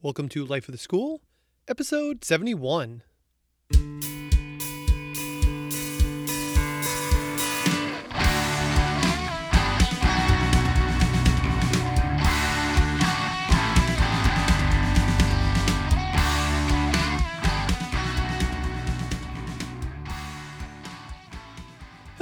[0.00, 1.22] Welcome to Life of the School,
[1.66, 3.02] episode 71.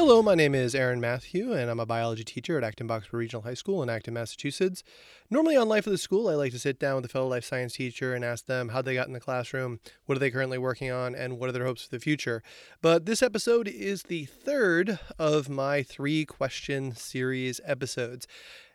[0.06, 3.42] Hello, my name is Aaron Matthew, and I'm a biology teacher at Acton Boxborough Regional
[3.42, 4.84] High School in Acton, Massachusetts.
[5.30, 7.44] Normally, on Life of the School, I like to sit down with a fellow life
[7.44, 10.58] science teacher and ask them how they got in the classroom, what are they currently
[10.58, 12.40] working on, and what are their hopes for the future.
[12.80, 18.28] But this episode is the third of my three question series episodes.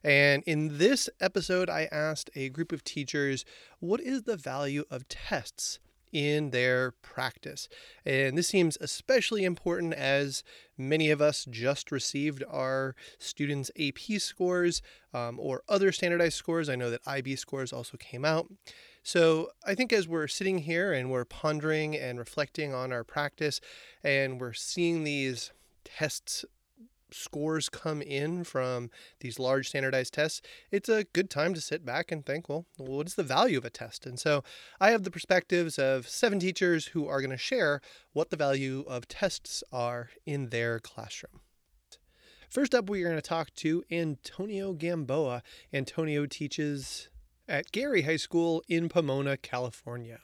[0.03, 3.45] And in this episode, I asked a group of teachers
[3.79, 5.79] what is the value of tests?
[6.11, 7.67] In their practice.
[8.05, 10.43] And this seems especially important as
[10.77, 14.81] many of us just received our students' AP scores
[15.13, 16.69] um, or other standardized scores.
[16.69, 18.47] I know that IB scores also came out.
[19.03, 23.59] So I think as we're sitting here and we're pondering and reflecting on our practice
[24.03, 25.51] and we're seeing these
[25.83, 26.45] tests
[27.13, 32.11] scores come in from these large standardized tests, it's a good time to sit back
[32.11, 34.05] and think, well, what is the value of a test?
[34.05, 34.43] And so
[34.79, 37.81] I have the perspectives of seven teachers who are going to share
[38.13, 41.41] what the value of tests are in their classroom.
[42.49, 45.41] First up, we are going to talk to Antonio Gamboa.
[45.73, 47.07] Antonio teaches
[47.47, 50.19] at Garey High School in Pomona, California.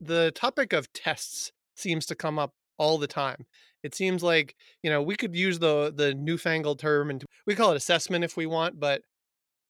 [0.00, 3.46] The topic of tests seems to come up all the time.
[3.82, 7.72] It seems like, you know, we could use the the newfangled term and we call
[7.72, 9.02] it assessment if we want, but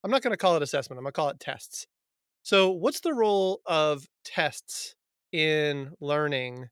[0.04, 0.98] I'm not going to call it assessment.
[0.98, 1.86] I'm going to call it tests.
[2.42, 4.94] So, what's the role of tests
[5.32, 6.68] in learning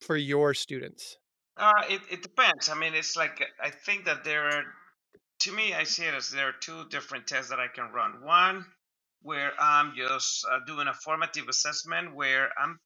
[0.00, 1.16] for your students?
[1.56, 2.68] Uh, it, it depends.
[2.68, 4.64] I mean, it's like I think that there are,
[5.40, 8.24] to me, I see it as there are two different tests that I can run.
[8.24, 8.66] One
[9.22, 12.78] where I'm just uh, doing a formative assessment where I'm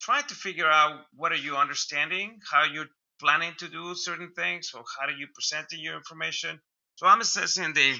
[0.00, 4.72] trying to figure out what are you understanding, how you're planning to do certain things,
[4.74, 6.60] or how are you presenting your information.
[6.96, 7.98] So I'm assessing the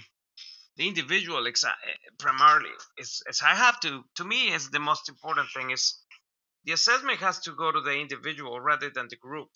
[0.76, 1.52] the individual eh,
[2.18, 2.70] primarily.
[2.96, 5.94] It's I have to to me is the most important thing is
[6.64, 9.48] the assessment has to go to the individual rather than the group.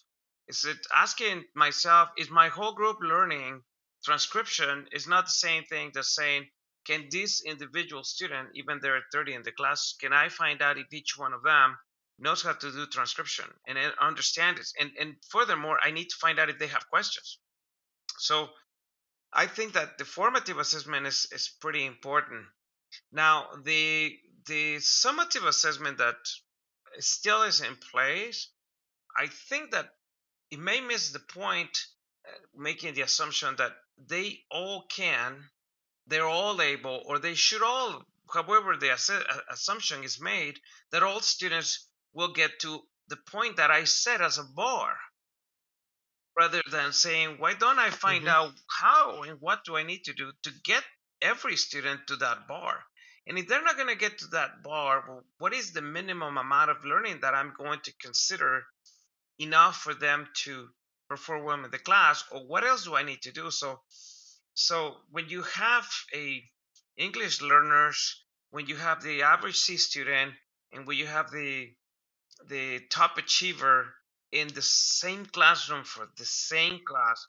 [0.48, 3.62] Is it asking myself is my whole group learning
[4.04, 6.50] transcription is not the same thing as saying
[6.84, 10.78] can this individual student even there are 30 in the class can i find out
[10.78, 11.78] if each one of them
[12.22, 14.69] knows how to do transcription and understand it.
[14.81, 17.38] And and furthermore, I need to find out if they have questions.
[18.19, 18.49] So
[19.33, 22.47] I think that the formative assessment is, is pretty important.
[23.11, 24.16] Now the
[24.47, 26.16] the summative assessment that
[27.00, 28.49] still is in place,
[29.16, 29.88] I think that
[30.50, 31.77] it may miss the point
[32.28, 35.44] uh, making the assumption that they all can,
[36.06, 38.93] they're all able, or they should all, however the
[39.50, 40.59] assumption is made,
[40.91, 44.97] that all students will get to the point that I set as a bar
[46.37, 48.49] rather than saying, why don't I find mm-hmm.
[48.49, 50.83] out how and what do I need to do to get
[51.21, 52.83] every student to that bar?
[53.27, 56.39] And if they're not going to get to that bar, well, what is the minimum
[56.39, 58.65] amount of learning that I'm going to consider
[59.39, 60.69] enough for them to
[61.09, 62.25] perform well in the class?
[62.33, 63.50] Or what else do I need to do?
[63.50, 63.81] So,
[64.55, 66.43] so when you have a
[66.97, 70.34] English learners, when you have the average C student,
[70.73, 71.71] and when you have the
[72.48, 73.94] the top achiever
[74.30, 77.26] in the same classroom for the same class,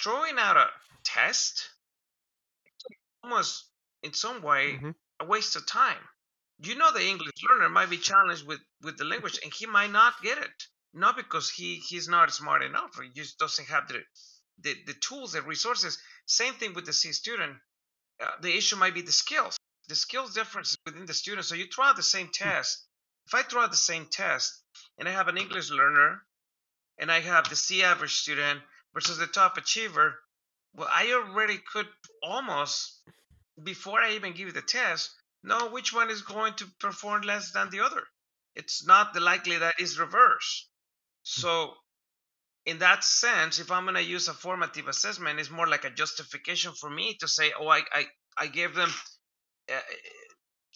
[0.00, 0.68] throwing out a
[1.04, 1.70] test,
[3.22, 3.64] almost
[4.02, 4.90] in some way mm-hmm.
[5.20, 6.02] a waste of time.
[6.58, 9.90] You know, the English learner might be challenged with with the language, and he might
[9.90, 10.64] not get it.
[10.94, 14.00] Not because he he's not smart enough, or he just doesn't have the
[14.58, 15.98] the, the tools, and resources.
[16.26, 17.56] Same thing with the C student.
[18.22, 19.58] Uh, the issue might be the skills,
[19.88, 21.46] the skills differences within the student.
[21.46, 22.44] So you throw out the same hmm.
[22.44, 22.86] test,
[23.26, 24.62] if I throw out the same test
[24.98, 26.22] and I have an English learner
[26.98, 28.60] and I have the C average student
[28.94, 30.14] versus the top achiever,
[30.74, 31.88] well, I already could
[32.22, 33.00] almost,
[33.62, 35.10] before I even give the test,
[35.42, 38.02] know which one is going to perform less than the other.
[38.54, 40.68] It's not the likely that is reverse.
[41.22, 41.74] So,
[42.64, 45.90] in that sense, if I'm going to use a formative assessment, it's more like a
[45.90, 48.06] justification for me to say, oh, I, I,
[48.38, 48.90] I gave them
[49.70, 49.80] uh,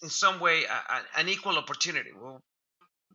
[0.03, 0.65] in some way
[1.17, 2.11] an equal opportunity.
[2.19, 2.43] Well,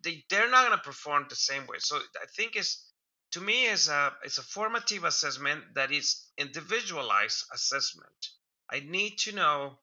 [0.05, 1.77] they they're not going to perform the same way.
[1.79, 2.85] So I think it's
[3.31, 8.29] to me is a it's a formative assessment that is individualized assessment.
[8.71, 9.79] I need to know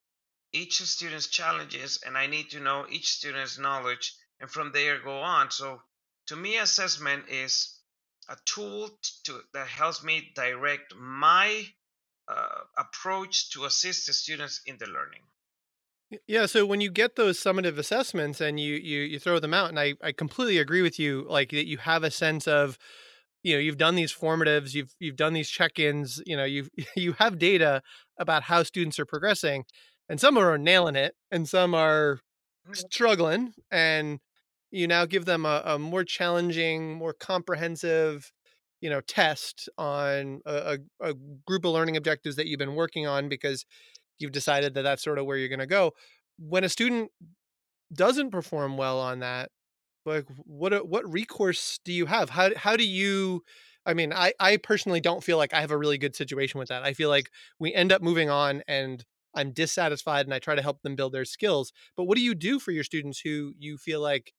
[0.52, 5.18] each student's challenges and I need to know each student's knowledge and from there go
[5.18, 5.50] on.
[5.50, 5.82] So
[6.28, 7.78] to me assessment is
[8.28, 8.90] a tool
[9.24, 11.66] to that helps me direct my
[12.28, 15.24] uh, approach to assist the students in the learning.
[16.26, 19.68] Yeah, so when you get those summative assessments and you you you throw them out,
[19.68, 22.78] and I I completely agree with you, like that you have a sense of,
[23.42, 27.12] you know, you've done these formatives, you've you've done these check-ins, you know, you've you
[27.14, 27.82] have data
[28.18, 29.64] about how students are progressing,
[30.08, 32.16] and some are nailing it, and some are
[32.66, 32.74] mm-hmm.
[32.74, 34.20] struggling, and
[34.70, 38.32] you now give them a, a more challenging, more comprehensive,
[38.80, 41.14] you know, test on a, a, a
[41.46, 43.64] group of learning objectives that you've been working on because
[44.22, 45.92] you've decided that that's sort of where you're going to go.
[46.38, 47.10] When a student
[47.92, 49.50] doesn't perform well on that,
[50.04, 52.30] like what what recourse do you have?
[52.30, 53.44] How how do you
[53.84, 56.68] I mean, I I personally don't feel like I have a really good situation with
[56.68, 56.82] that.
[56.82, 59.04] I feel like we end up moving on and
[59.34, 61.72] I'm dissatisfied and I try to help them build their skills.
[61.96, 64.32] But what do you do for your students who you feel like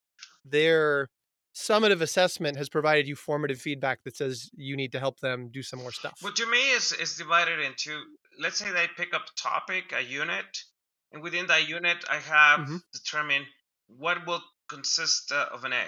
[0.45, 1.09] their
[1.55, 5.61] summative assessment has provided you formative feedback that says you need to help them do
[5.61, 6.19] some more stuff?
[6.21, 8.03] Well, to me, is is divided into
[8.39, 10.63] let's say they pick up a topic, a unit,
[11.11, 12.77] and within that unit, I have mm-hmm.
[12.91, 13.45] determined
[13.87, 15.85] what will consist uh, of an A.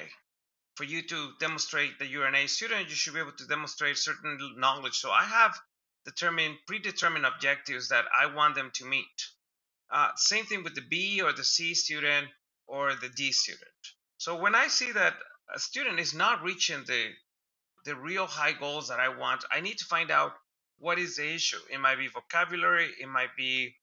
[0.75, 3.97] For you to demonstrate that you're an A student, you should be able to demonstrate
[3.97, 4.95] certain knowledge.
[4.95, 5.57] So I have
[6.05, 9.25] determined predetermined objectives that I want them to meet.
[9.89, 12.27] Uh, same thing with the B or the C student
[12.67, 13.61] or the D student.
[14.17, 15.15] So when I see that
[15.53, 17.09] a student is not reaching the
[17.85, 20.33] the real high goals that I want, I need to find out
[20.79, 21.59] what is the issue.
[21.71, 23.75] It might be vocabulary, it might be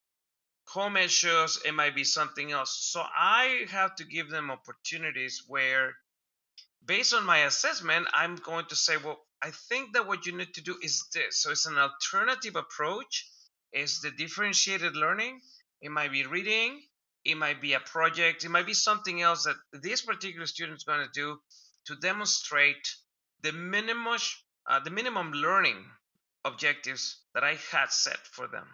[0.67, 2.79] home issues, it might be something else.
[2.93, 5.95] So I have to give them opportunities where
[6.85, 10.55] based on my assessment, I'm going to say, well, I think that what you need
[10.55, 11.43] to do is this.
[11.43, 13.29] So it's an alternative approach.
[13.73, 15.41] It's the differentiated learning.
[15.81, 16.81] It might be reading,
[17.25, 20.85] it might be a project, it might be something else that this particular student is
[20.85, 21.39] going to do
[21.87, 22.89] to demonstrate
[23.43, 24.19] the minimum
[24.71, 25.85] uh, the minimum learning
[26.45, 28.67] objectives that I had set for them.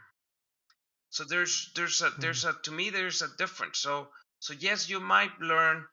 [1.10, 3.78] So there's there's a there's a to me there's a difference.
[3.78, 4.08] So
[4.40, 5.84] so yes, you might learn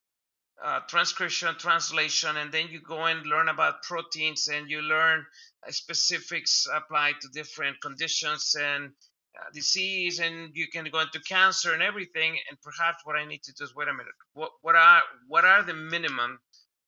[0.64, 5.26] uh, transcription, translation, and then you go and learn about proteins and you learn
[5.68, 8.92] uh, specifics applied to different conditions and
[9.38, 13.44] uh, disease and you can go into cancer and everything and perhaps what i need
[13.44, 16.40] to do is wait a minute what, what are what are the minimum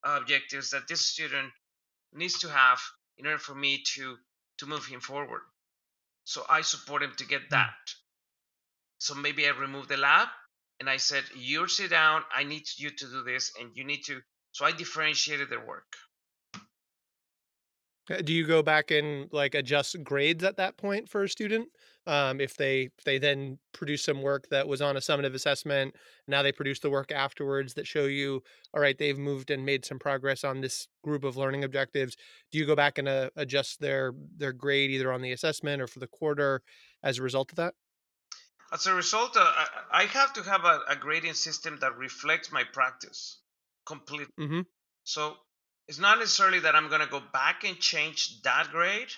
[0.02, 1.52] objectives that this student
[2.14, 2.80] needs to have
[3.18, 4.16] in order for me to
[4.58, 5.42] to move him forward
[6.24, 7.50] so i support him to get hmm.
[7.50, 7.94] that
[8.98, 10.28] so maybe i remove the lab
[10.80, 14.02] and i said you sit down i need you to do this and you need
[14.04, 14.20] to
[14.52, 15.96] so i differentiated their work
[18.10, 21.68] uh, do you go back and like adjust grades at that point for a student?
[22.08, 25.94] Um, if they if they then produce some work that was on a summative assessment,
[26.26, 29.84] now they produce the work afterwards that show you, all right, they've moved and made
[29.84, 32.16] some progress on this group of learning objectives.
[32.50, 35.86] Do you go back and uh, adjust their their grade either on the assessment or
[35.86, 36.62] for the quarter
[37.02, 37.74] as a result of that?
[38.72, 39.52] As a result, uh,
[39.92, 43.40] I have to have a, a, grading system that reflects my practice
[43.86, 44.32] completely.
[44.40, 44.60] Mm-hmm.
[45.04, 45.36] So
[45.86, 49.08] it's not necessarily that I'm going to go back and change that grade,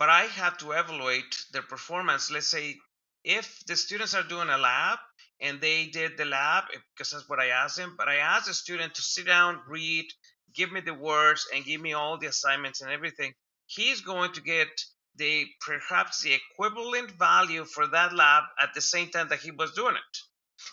[0.00, 2.30] but I have to evaluate their performance.
[2.30, 2.76] Let's say
[3.22, 4.98] if the students are doing a lab
[5.42, 8.54] and they did the lab because that's what I asked them, but I asked the
[8.54, 10.06] student to sit down, read,
[10.54, 13.34] give me the words, and give me all the assignments and everything.
[13.66, 14.68] He's going to get
[15.16, 19.72] the perhaps the equivalent value for that lab at the same time that he was
[19.72, 20.18] doing it.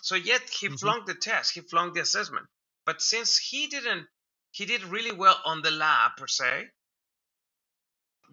[0.02, 0.76] So yet he mm-hmm.
[0.76, 2.46] flunked the test, he flunked the assessment.
[2.86, 4.06] But since he didn't
[4.52, 6.68] he did really well on the lab per se,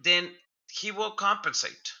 [0.02, 0.30] then
[0.78, 1.92] he will compensate.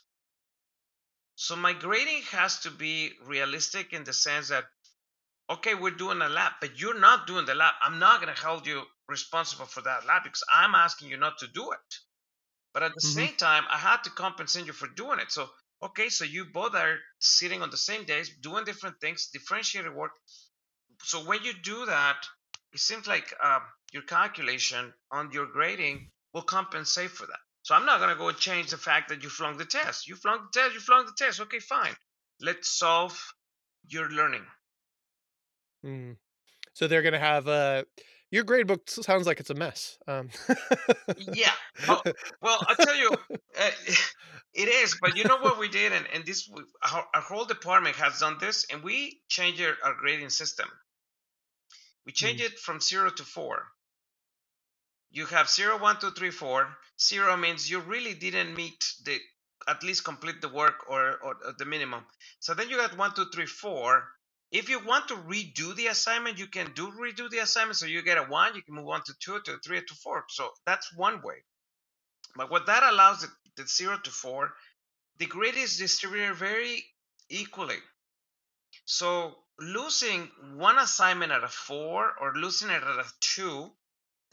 [1.36, 4.64] So my grading has to be realistic in the sense that,
[5.50, 7.74] okay, we're doing a lab, but you're not doing the lab.
[7.82, 11.38] I'm not going to hold you responsible for that lab because I'm asking you not
[11.38, 11.94] to do it.
[12.72, 13.18] But at the mm-hmm.
[13.18, 15.30] same time, I had to compensate you for doing it.
[15.30, 15.48] So,
[15.82, 20.12] okay, so you both are sitting on the same days, doing different things, differentiated work.
[21.04, 22.16] So when you do that,
[22.72, 23.60] it seems like uh,
[23.92, 27.45] your calculation on your grading will compensate for that.
[27.66, 30.06] So I'm not going to go change the fact that you flunked the test.
[30.06, 31.40] You flunked the test, you flunked the test.
[31.40, 31.96] Okay, fine.
[32.40, 33.20] Let's solve
[33.88, 34.44] your learning.
[35.84, 36.16] Mm.
[36.74, 37.50] So they're going to have a.
[37.50, 37.82] Uh,
[38.30, 39.98] your grade book sounds like it's a mess.
[40.06, 40.28] Um.
[41.18, 41.50] yeah.
[41.88, 42.02] Well,
[42.40, 43.70] well, I'll tell you, uh,
[44.54, 44.96] it is.
[45.02, 46.48] But you know what we did, and, and this
[46.92, 50.68] our, our, whole department has done this, and we changed our, our grading system.
[52.04, 52.46] We change mm.
[52.46, 53.66] it from zero to four.
[55.10, 56.68] You have zero, one, two, three, four.
[57.00, 59.18] Zero means you really didn't meet the
[59.68, 62.04] at least complete the work or, or, or the minimum.
[62.38, 64.04] So then you got one, two, three, four.
[64.52, 67.76] If you want to redo the assignment, you can do redo the assignment.
[67.76, 70.24] So you get a one, you can move on to two, to three, to four.
[70.28, 71.44] So that's one way.
[72.36, 74.52] But what that allows the, the zero to four
[75.18, 76.84] the grade is distributed very
[77.30, 77.78] equally.
[78.84, 83.70] So losing one assignment at a four or losing it at a two,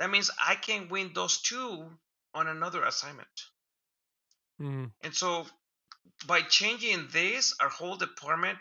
[0.03, 1.85] that means I can win those two
[2.33, 3.29] on another assignment.
[4.61, 4.91] Mm.
[5.01, 5.45] And so
[6.27, 8.57] by changing this, our whole department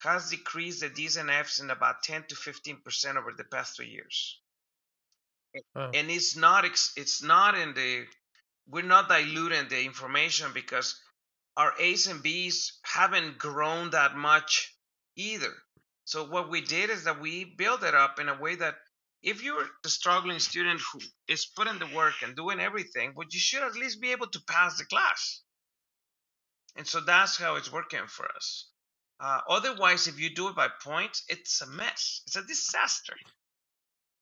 [0.00, 3.90] has decreased the D's and F's in about 10 to 15% over the past three
[3.90, 4.40] years.
[5.74, 5.90] Wow.
[5.92, 8.06] And it's not it's not in the
[8.66, 10.98] we're not diluting the information because
[11.58, 14.74] our A's and B's haven't grown that much
[15.16, 15.52] either.
[16.06, 18.76] So what we did is that we built it up in a way that
[19.22, 23.40] if you're the struggling student who is putting the work and doing everything, but you
[23.40, 25.42] should at least be able to pass the class.
[26.76, 28.68] And so that's how it's working for us.
[29.20, 32.22] Uh, otherwise, if you do it by points, it's a mess.
[32.26, 33.16] It's a disaster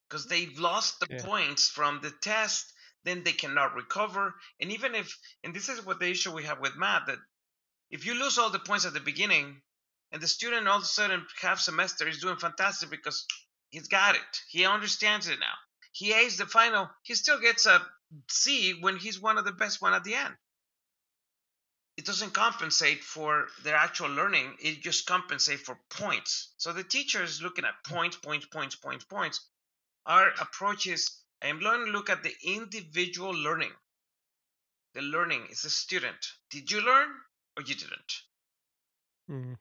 [0.08, 1.22] because they've lost the Yeah.
[1.22, 2.72] points from the test.
[3.04, 4.34] Then they cannot recover.
[4.60, 7.18] And even if, and this is what the issue we have with math, that
[7.90, 9.62] if you lose all the points at the beginning,
[10.12, 13.26] and the student all of a sudden half semester is doing fantastic because
[13.70, 15.54] he's got it, he understands it now.
[15.92, 16.90] He aced the final.
[17.02, 17.80] He still gets a
[18.28, 20.34] C when he's one of the best one at the end
[21.96, 27.22] it doesn't compensate for their actual learning it just compensates for points so the teacher
[27.22, 29.48] is looking at points points points points points
[30.04, 31.10] our approach is
[31.42, 33.72] i'm going to look at the individual learning
[34.94, 37.08] the learning is a student did you learn
[37.56, 38.12] or you didn't
[39.28, 39.56] Mm.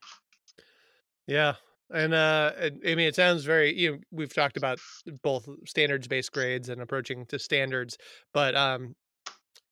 [1.26, 1.56] Yeah.
[1.94, 4.80] And uh I mean it sounds very you know, we've talked about
[5.22, 7.98] both standards based grades and approaching to standards,
[8.34, 8.96] but um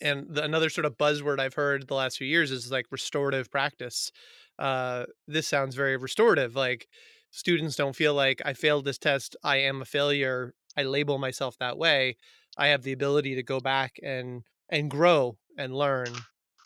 [0.02, 3.52] and the, another sort of buzzword I've heard the last few years is like restorative
[3.52, 4.12] practice.
[4.60, 6.88] Uh this sounds very restorative like
[7.32, 11.58] students don't feel like I failed this test, I am a failure, I label myself
[11.60, 12.18] that way.
[12.58, 16.08] I have the ability to go back and and grow and learn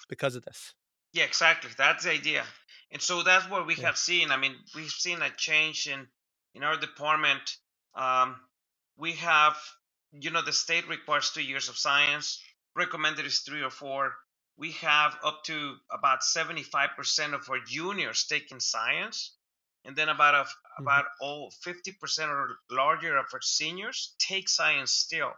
[0.10, 0.76] because of this.
[1.14, 2.46] yeah exactly that's the idea
[2.92, 3.88] and so that's what we Yeah.
[3.88, 4.32] have seen.
[4.32, 6.08] I mean we've seen a change in
[6.56, 7.58] in our department.
[7.96, 8.38] Um,
[8.98, 9.58] we have
[10.12, 12.42] you know the state requires two years of science.
[12.76, 14.16] Recommended is three or four.
[14.58, 19.38] We have up to about 75% of our juniors taking science
[19.86, 20.88] and then about a, Mhm.
[20.88, 25.34] about all 50% or larger of our seniors take science still.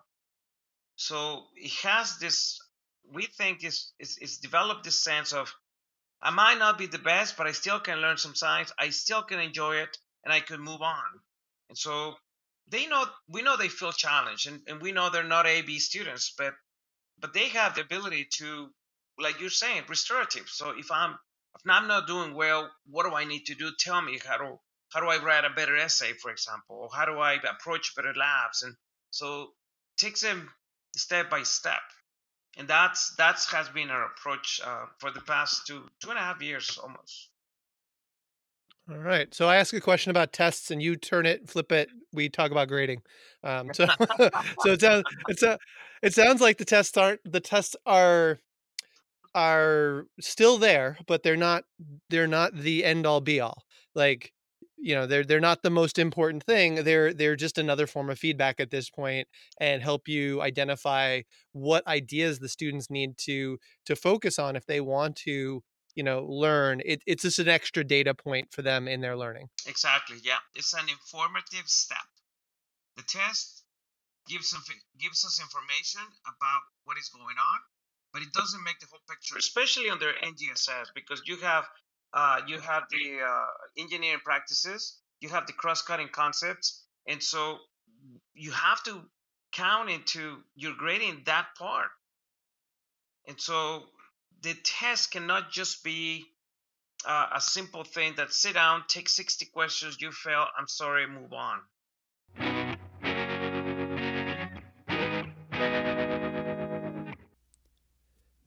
[0.97, 2.59] So it has this
[3.13, 5.53] we think is is, is developed this sense of
[6.21, 8.71] I might not be the best, but I still can learn some science.
[8.77, 11.05] I still can enjoy it, and I can move on.
[11.69, 12.15] And so
[12.67, 15.79] they know we know they feel challenged, and, and we know they're not A B
[15.79, 16.53] students, but
[17.19, 18.69] but they have the ability to,
[19.19, 20.47] like you're saying, restorative.
[20.49, 21.11] So if I'm
[21.55, 23.71] if I'm not doing well, what do I need to do?
[23.79, 24.59] Tell me how do
[24.91, 28.13] how do I write a better essay, for example, or how do I approach better
[28.13, 28.63] labs?
[28.63, 28.75] And
[29.11, 29.53] so
[29.97, 30.49] takes them
[30.95, 31.81] step by step
[32.59, 36.21] and that's that's has been our approach uh, for the past two two and a
[36.21, 37.29] half years almost
[38.91, 39.31] All right.
[39.35, 41.89] So I ask a question about tests, and you turn it, flip it.
[42.11, 43.03] We talk about grading.
[43.43, 43.85] Um, so,
[44.61, 45.59] so it sounds it's a
[46.01, 48.39] it sounds like the tests aren't the tests are
[49.35, 51.65] are still there, but they're not
[52.09, 53.63] they're not the end all be all.
[53.93, 54.33] Like
[54.81, 56.83] you know they're they're not the most important thing.
[56.83, 59.27] They're they're just another form of feedback at this point,
[59.59, 61.21] and help you identify
[61.51, 65.63] what ideas the students need to to focus on if they want to
[65.95, 66.81] you know learn.
[66.85, 69.49] It, it's just an extra data point for them in their learning.
[69.67, 72.07] exactly yeah it's an informative step
[72.95, 73.63] the test
[74.27, 74.61] gives some,
[74.99, 77.59] gives us information about what is going on
[78.13, 81.65] but it doesn't make the whole picture especially under ngss because you have
[82.13, 83.45] uh, you have the uh,
[83.77, 87.57] engineering practices you have the cross-cutting concepts and so
[88.33, 89.01] you have to
[89.51, 91.89] count into your grading that part
[93.27, 93.83] and so
[94.41, 96.25] the test cannot just be
[97.05, 101.33] uh, a simple thing that sit down, take 60 questions, you fail, I'm sorry, move
[101.33, 101.59] on.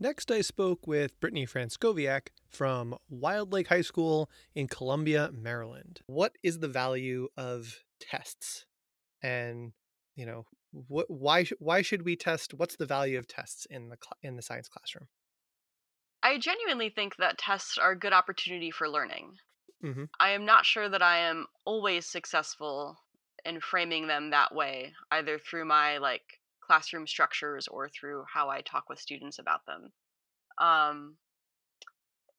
[0.03, 6.01] Next, I spoke with Brittany Franskowiak from Wilde Lake High School in Columbia, Maryland.
[6.07, 8.67] What is the value of tests?
[9.23, 9.75] And,
[10.17, 12.53] you know, what, why, why should we test?
[12.53, 15.07] What's the value of tests in the, in the science classroom?
[16.21, 19.37] I genuinely think that tests are a good opportunity for learning.
[19.85, 20.09] Mhm.
[20.19, 22.99] I am not sure that I am always successful
[23.45, 28.63] in framing them that way, either through my like classroom structures or through how I
[28.63, 29.93] talk with students about them.
[30.59, 31.19] Um,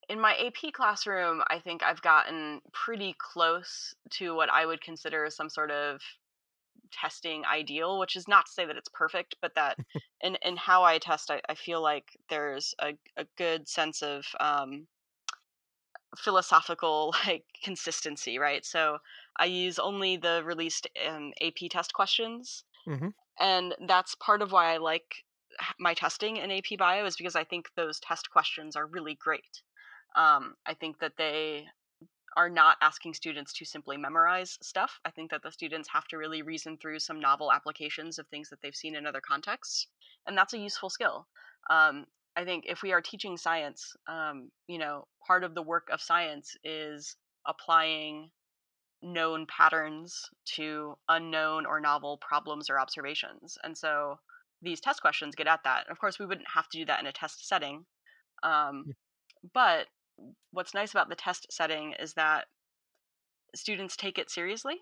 [0.09, 5.29] in my AP classroom, I think I've gotten pretty close to what I would consider
[5.29, 6.01] some sort of
[6.91, 9.77] testing ideal, which is not to say that it's perfect, but that
[10.21, 14.25] in, in how I test, I, I feel like there's a, a good sense of
[14.39, 14.87] um,
[16.17, 18.65] philosophical like consistency, right?
[18.65, 18.99] So
[19.37, 24.73] I use only the released um, AP test questions, hmm and that's part of why
[24.73, 25.23] I like
[25.79, 29.61] my testing in AP Bio is because I think those test questions are really great.
[30.15, 31.65] Um, I think that they
[32.35, 34.99] are not asking students to simply memorize stuff.
[35.05, 38.49] I think that the students have to really reason through some novel applications of things
[38.49, 39.87] that they've seen in other contexts,
[40.27, 41.27] and that's a useful skill.
[41.69, 45.87] Um, I think if we are teaching science, um, you know, part of the work
[45.91, 48.31] of science is applying
[49.03, 53.57] known patterns to unknown or novel problems or observations.
[53.63, 54.19] And so
[54.61, 55.85] these test questions get at that.
[55.87, 57.85] And Of course, we wouldn't have to do that in a test setting.
[58.43, 58.89] Um,
[59.53, 59.87] but
[60.51, 62.47] what's nice about the test setting is that
[63.55, 64.79] students take it seriously.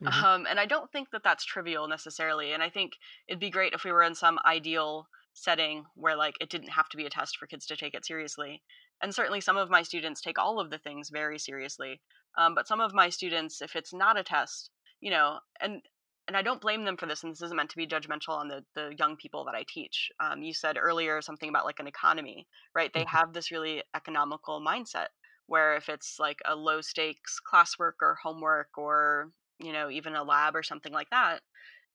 [0.00, 2.52] hmm Um, and I don't think that that's trivial necessarily.
[2.52, 2.92] And I think
[3.28, 6.88] it'd be great if we were in some ideal setting where like it didn't have
[6.90, 8.62] to be a test for kids to take it seriously.
[9.02, 12.00] And certainly some of my students take all of the things very seriously.
[12.38, 15.82] Um, but some of my students, if it's not a test, you know, and
[16.28, 18.48] and I don't blame them for this, and this isn't meant to be judgmental on
[18.48, 20.10] the the young people that I teach.
[20.18, 22.92] Um, you said earlier something about like an economy, right?
[22.92, 25.08] They have this really economical mindset
[25.46, 30.22] where if it's like a low stakes classwork or homework or you know even a
[30.22, 31.40] lab or something like that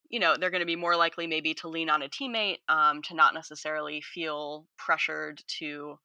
[0.09, 3.01] you know they're going to be more likely maybe to lean on a teammate um,
[3.01, 5.97] to not necessarily feel pressured to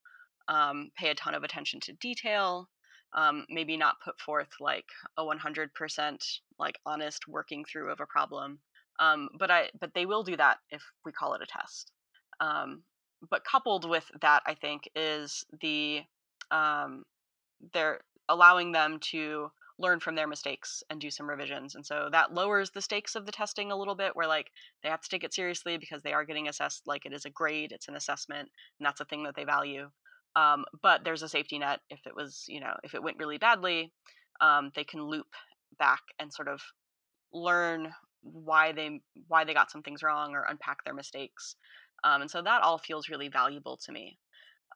[0.48, 2.68] um, pay a ton of attention to detail
[3.14, 4.86] um, maybe not put forth like
[5.16, 8.58] a 100% like honest working through of a problem
[8.98, 11.92] um, but i but they will do that if we call it a test.
[12.40, 12.82] Um,
[13.30, 16.02] but coupled with that i think is the
[16.50, 17.04] um,
[17.72, 22.32] they're allowing them to learn from their mistakes and do some revisions and so that
[22.32, 24.50] lowers the stakes of the testing a little bit where like
[24.82, 27.30] they have to take it seriously because they are getting assessed like it is a
[27.30, 28.48] grade it's an assessment
[28.78, 29.90] and that's a thing that they value
[30.36, 33.38] um, but there's a safety net if it was you know if it went really
[33.38, 33.92] badly
[34.40, 35.26] um, they can loop
[35.78, 36.60] back and sort of
[37.32, 41.56] learn why they why they got some things wrong or unpack their mistakes
[42.04, 44.18] um, and so that all feels really valuable to me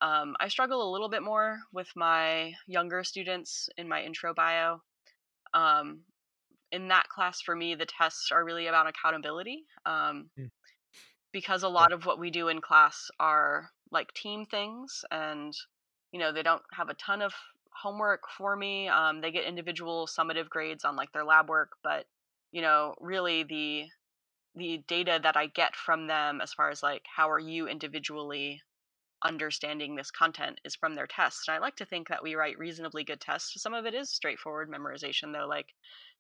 [0.00, 4.80] um, I struggle a little bit more with my younger students in my intro bio.
[5.52, 6.00] Um,
[6.72, 10.50] in that class, for me, the tests are really about accountability um, Mm.
[11.32, 15.54] Because a lot of what we do in class are like team things, and
[16.12, 17.32] you know they don't have a ton of
[17.82, 18.88] homework for me.
[18.88, 22.06] Um, they get individual summative grades on like their lab work, but
[22.52, 23.86] you know really the
[24.56, 28.60] the data that I get from them as far as like how are you individually
[29.22, 31.46] understanding this content is from their tests.
[31.46, 33.60] And I like to think that we write reasonably good tests.
[33.60, 35.46] Some of it is straightforward memorization though.
[35.46, 35.66] Like,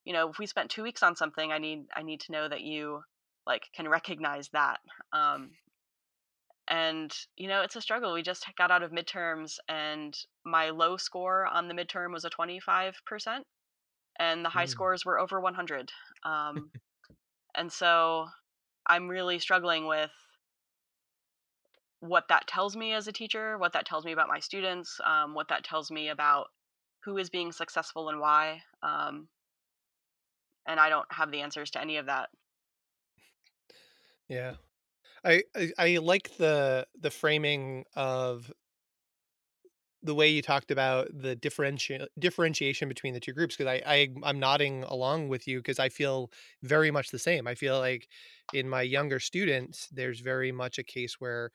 [0.04, 2.48] you know, if we spent two weeks on something, I need I need to know
[2.48, 3.02] that you
[3.50, 4.78] like can recognize that.
[5.12, 5.50] Um
[6.68, 10.96] and you know it's a struggle we just got out of midterms and my low
[10.96, 12.92] score on the midterm was a 25%
[14.20, 14.70] and the high Mm.
[14.70, 15.90] scores were over 100
[16.24, 16.70] um,
[17.56, 18.26] and so
[18.86, 20.10] i'm really struggling with
[22.00, 25.34] what that tells me as a teacher, what that tells me about my students, um,
[25.34, 26.48] what that tells me about
[27.04, 28.62] who is being successful and why.
[28.82, 29.28] Um,
[30.66, 32.30] and I don't have the answers to any of that.
[34.30, 34.56] Yeah.
[35.24, 38.52] I, I I like the the framing of
[40.02, 44.08] the way you talked about the differenti- differentiation between the two groups because I, I
[44.24, 46.30] I'm nodding along with you because I feel
[46.62, 47.46] very much the same.
[47.46, 48.08] I feel like
[48.54, 51.50] in my younger students, there's very much a case where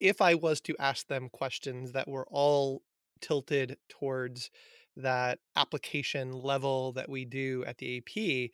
[0.00, 2.82] if I was to ask them questions that were all
[3.20, 4.50] tilted towards
[4.96, 8.52] that application level that we do at the AP,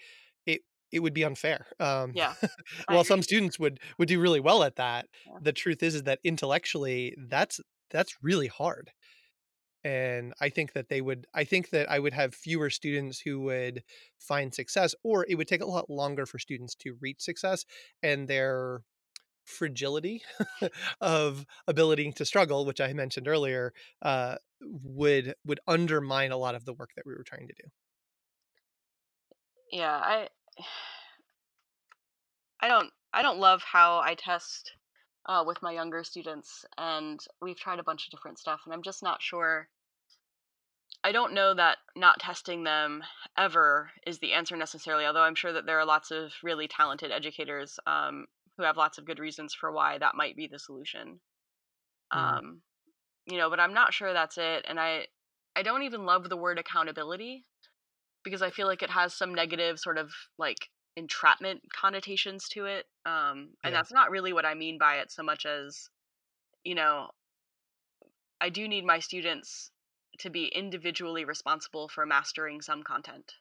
[0.93, 1.67] it would be unfair.
[1.81, 2.35] Um, Yeah,
[2.89, 5.41] while some students would would do really well at that, Yeah.
[5.41, 8.93] the truth is is that intellectually that's that's really hard.
[9.83, 13.41] And I think that they would I think that I would have fewer students who
[13.41, 13.83] would
[14.19, 17.65] find success or it would take a lot longer for students to reach success
[18.03, 18.83] and their
[19.45, 20.23] fragility
[21.03, 26.65] of ability to struggle, which I mentioned earlier, uh, would would undermine a lot of
[26.67, 27.71] the work that we were trying to do.
[29.71, 30.29] Yeah, I
[32.61, 34.73] I don't I don't love how I test
[35.27, 38.83] uh, with my younger students, and we've tried a bunch of different stuff, and I'm
[38.83, 39.69] just not sure.
[41.03, 43.03] I don't know that not testing them
[43.37, 47.11] ever is the answer necessarily, although I'm sure that there are lots of really talented
[47.11, 51.21] educators um, who have lots of good reasons for why that might be the solution.
[52.15, 52.63] Mm, Um,
[53.27, 55.07] you know, but I'm not sure that's it, and I
[55.57, 57.47] I don't even love the word accountability
[58.25, 62.87] because I feel like it has some negative sort of like entrapment connotations to it.
[63.07, 63.79] Um, and yeah.
[63.79, 65.89] that's not really what I mean by it so much as,
[66.65, 67.09] you know,
[68.41, 69.71] I do need my students
[70.19, 73.33] to be individually responsible for mastering some content.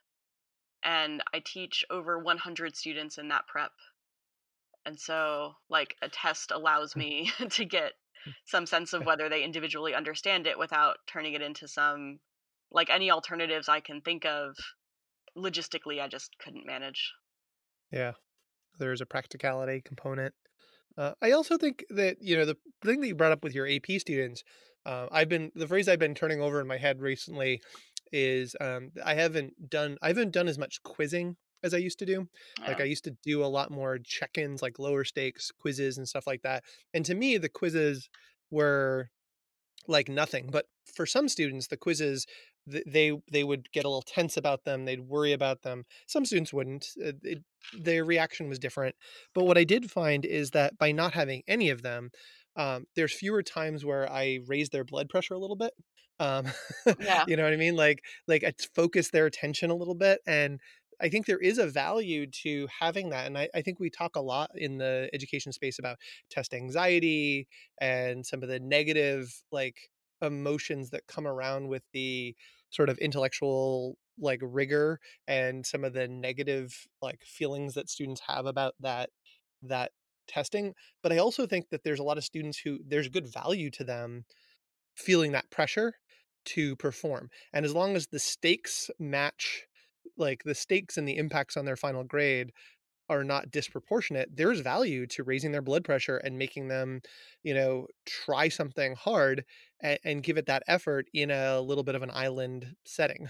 [0.82, 3.72] And I teach over 100 students in that prep.
[4.86, 7.92] And so, like, a test allows me to get
[8.44, 12.20] some sense of whether they individually understand it without turning it into some,
[12.72, 14.56] like, any alternatives I can think of.
[15.36, 17.12] Logistically, I just couldn't manage.
[17.92, 18.12] Yeah.
[18.78, 20.34] There's a practicality component.
[20.98, 23.68] Uh, I also think that, you know, the thing that you brought up with your
[23.68, 24.42] AP students,
[24.86, 27.60] uh, I've been, the phrase I've been turning over in my head recently
[28.12, 32.06] is um, I haven't done, I haven't done as much quizzing as I used to
[32.06, 32.26] do.
[32.66, 36.26] Like I used to do a lot more check-ins, like lower stakes quizzes and stuff
[36.26, 36.64] like that.
[36.94, 38.08] And to me, the quizzes
[38.50, 39.10] were
[39.86, 40.48] like nothing.
[40.50, 42.26] But for some students, the quizzes
[42.70, 44.84] th- they they would get a little tense about them.
[44.84, 45.84] They'd worry about them.
[46.06, 46.88] Some students wouldn't.
[47.04, 47.38] Uh, It,
[47.78, 48.96] their reaction was different.
[49.34, 52.10] But what I did find is that by not having any of them,
[52.56, 55.72] um, there's fewer times where I raise their blood pressure a little bit.
[56.18, 56.46] Um,
[56.98, 57.24] Yeah.
[57.26, 57.76] you know what I mean?
[57.76, 60.60] Like like I focus their attention a little bit and.
[61.02, 63.26] I think there is a value to having that.
[63.26, 65.96] And I, I think we talk a lot in the education space about
[66.30, 67.48] test anxiety
[67.80, 69.88] and some of the negative like
[70.20, 72.36] emotions that come around with the
[72.70, 78.46] sort of intellectual like rigor and some of the negative like feelings that students have
[78.46, 79.10] about that
[79.62, 79.92] that
[80.28, 83.70] testing but i also think that there's a lot of students who there's good value
[83.70, 84.24] to them
[84.94, 85.94] feeling that pressure
[86.44, 89.66] to perform and as long as the stakes match
[90.16, 92.52] like the stakes and the impacts on their final grade
[93.10, 97.02] are not disproportionate, there's value to raising their blood pressure and making them,
[97.42, 99.44] you know, try something hard
[99.82, 103.28] and, and give it that effort in a little bit of an island setting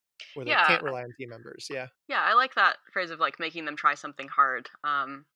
[0.34, 1.68] where they can't rely on team members.
[1.70, 1.88] Yeah.
[2.08, 4.68] Yeah, I like that phrase of like making them try something hard.
[4.84, 5.26] Um,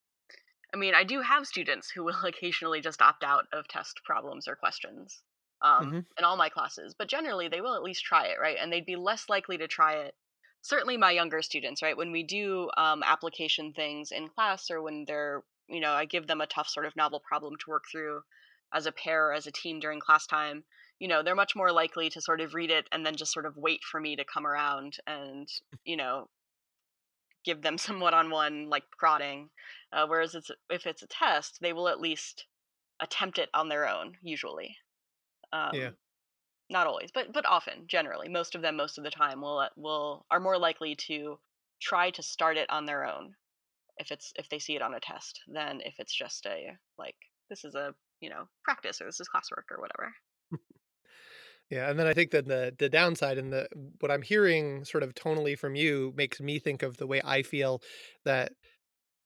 [0.74, 4.48] I mean, I do have students who will occasionally just opt out of test problems
[4.48, 5.22] or questions
[5.62, 6.06] um, Mhm.
[6.18, 8.58] in all my classes, but generally they will at least try it, right?
[8.58, 10.16] And they'd be less likely to try it.
[10.66, 11.96] Certainly, my younger students, right?
[11.96, 16.26] When we do um, application things in class or when they're, you know, I give
[16.26, 18.22] them a tough sort of novel problem to work through
[18.72, 20.64] as a pair or as a team during class time,
[20.98, 23.46] you know, they're much more likely to sort of read it and then just sort
[23.46, 25.48] of wait for me to come around and,
[25.84, 26.28] you know,
[27.44, 29.50] give them some one-on-one like prodding
[29.92, 32.46] uh, whereas it's if it's a test they will at least
[32.98, 34.76] attempt it on their own usually
[35.52, 35.90] um, Yeah.
[36.70, 39.68] Not always but but often generally most of them most of the time will uh,
[39.76, 41.38] will are more likely to
[41.80, 43.34] try to start it on their own
[43.98, 47.16] if it's if they see it on a test than if it's just a like
[47.50, 50.12] this is a you know practice or this is classwork or whatever.
[51.70, 53.68] Yeah, and then I think that the the downside and the
[54.00, 57.42] what I'm hearing sort of tonally from you makes me think of the way I
[57.42, 57.82] feel
[58.24, 58.52] that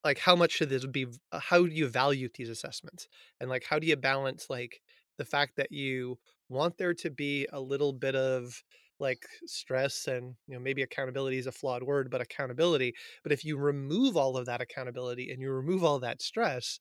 [0.04, 3.08] like how much should this be uh, how do you value these assessments?
[3.40, 4.82] And like how do you balance like
[5.18, 6.18] the fact that you
[6.50, 8.62] want there to be a little bit of
[9.00, 13.44] like stress and you know maybe accountability is a flawed word but accountability but if
[13.46, 16.80] you remove all of that accountability and you remove all that stress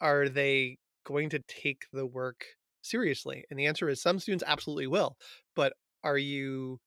[0.00, 2.44] are they going to take the work
[2.82, 3.44] seriously?
[3.50, 5.16] And the answer is some students absolutely will.
[5.54, 6.80] But are you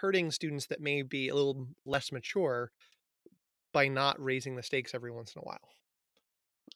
[0.00, 2.70] hurting students that may be a little less mature
[3.72, 5.70] by not raising the stakes every once in a while?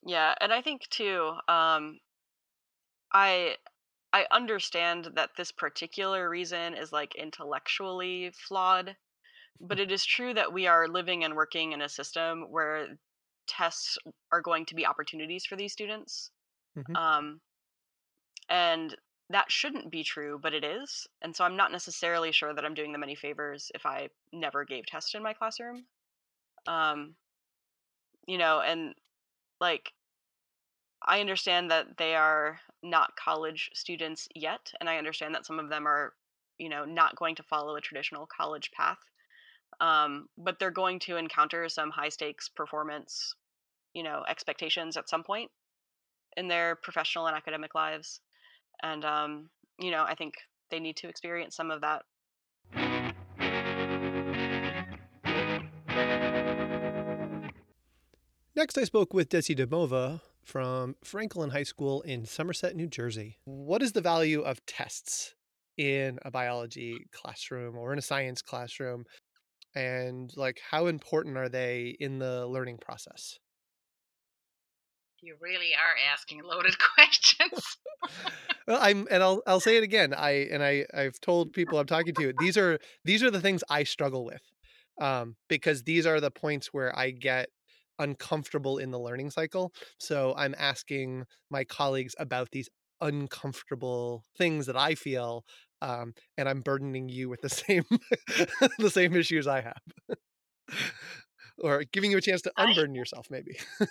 [0.05, 1.98] yeah and i think too um
[3.12, 3.57] i
[4.12, 8.96] i understand that this particular reason is like intellectually flawed
[9.61, 12.98] but it is true that we are living and working in a system where
[13.46, 13.98] tests
[14.33, 16.33] are going to be opportunities for these students
[16.77, 16.94] Mhm.
[16.94, 17.40] um,
[18.48, 18.96] and
[19.31, 22.75] that shouldn't be true but it is and so i'm not necessarily sure that i'm
[22.75, 25.87] doing them any favors if i never gave tests in my classroom
[26.66, 27.16] um,
[28.27, 28.94] you know and
[29.61, 29.92] like
[31.03, 35.68] i understand that they are not college students yet and i understand that some of
[35.68, 36.12] them are
[36.59, 38.99] you know not going to follow a traditional college path
[39.81, 43.35] um, but they're going to encounter some high stakes performance
[43.95, 45.51] you know expectations at some point
[46.37, 48.21] in their professional and academic lives
[48.83, 50.35] and um, you know i think
[50.73, 52.03] they need to experience some of that.
[58.57, 63.38] Next, I spoke with Desi Demova from Franklin High School in Somerset, New Jersey.
[63.44, 65.35] What is the value of tests
[65.76, 69.05] in a biology classroom or in a science classroom?
[69.74, 73.38] And like, how important are they in the learning process?
[75.22, 77.78] You really are asking loaded questions.
[78.66, 80.12] Well, I'm, and I'll, I'll say it again.
[80.12, 83.62] I, and I, I've told people I'm talking to, these are, these are the things
[83.70, 84.42] I struggle with,
[85.00, 87.48] um, because these are the points where I get
[87.98, 89.72] uncomfortable in the learning cycle.
[89.98, 92.68] So I'm asking my colleagues about these
[93.00, 95.44] uncomfortable things that I feel
[95.83, 97.85] um, and I'm burdening you with the same
[98.78, 99.83] the same issues I have,
[101.59, 103.59] or giving you a chance to I unburden yourself, maybe.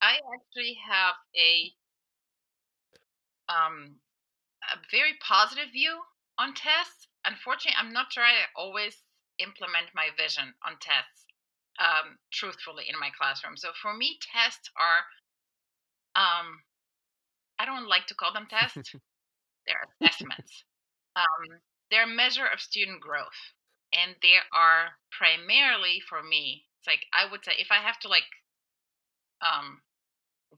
[0.00, 1.72] I actually have a
[3.48, 3.96] um
[4.72, 6.00] a very positive view
[6.38, 7.08] on tests.
[7.24, 9.02] Unfortunately, I'm not sure I always
[9.38, 11.23] implement my vision on tests
[11.78, 13.56] um, truthfully in my classroom.
[13.56, 15.04] So for me, tests are
[16.16, 16.62] um,
[17.58, 18.94] I don't like to call them tests.
[19.66, 20.64] They're assessments.
[21.16, 21.60] Um,
[21.90, 23.54] they're a measure of student growth,
[23.92, 26.66] and they are primarily for me.
[26.80, 28.28] It's like I would say if I have to like
[29.40, 29.80] um,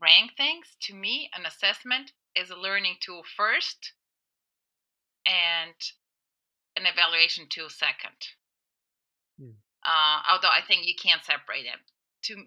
[0.00, 3.92] rank things, to me, an assessment is a learning tool first,
[5.26, 5.74] and
[6.76, 8.16] an evaluation tool second.
[9.87, 11.79] Uh, although I think you can't separate them.
[12.25, 12.46] To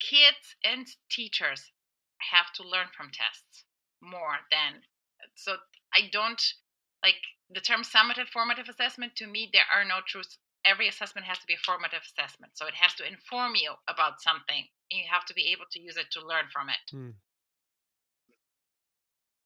[0.00, 1.72] kids and teachers
[2.32, 3.64] have to learn from tests
[4.00, 4.80] more than
[5.34, 5.56] so
[5.92, 6.42] I don't
[7.02, 11.38] like the term summative formative assessment to me there are no truths every assessment has
[11.38, 15.04] to be a formative assessment so it has to inform you about something and you
[15.10, 17.10] have to be able to use it to learn from it Hmm.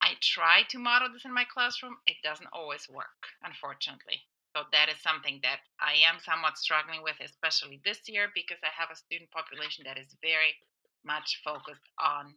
[0.02, 1.98] I try to model this in my classroom.
[2.06, 4.24] It doesn't always work, unfortunately.
[4.56, 8.74] So that is something that I am somewhat struggling with, especially this year, because I
[8.74, 10.58] have a student population that is very
[11.04, 12.34] much focused on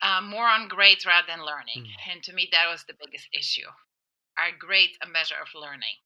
[0.00, 1.90] uh, more on grades rather than learning.
[2.10, 3.66] And to me, that was the biggest issue.
[4.38, 5.98] Are grades a measure of learning?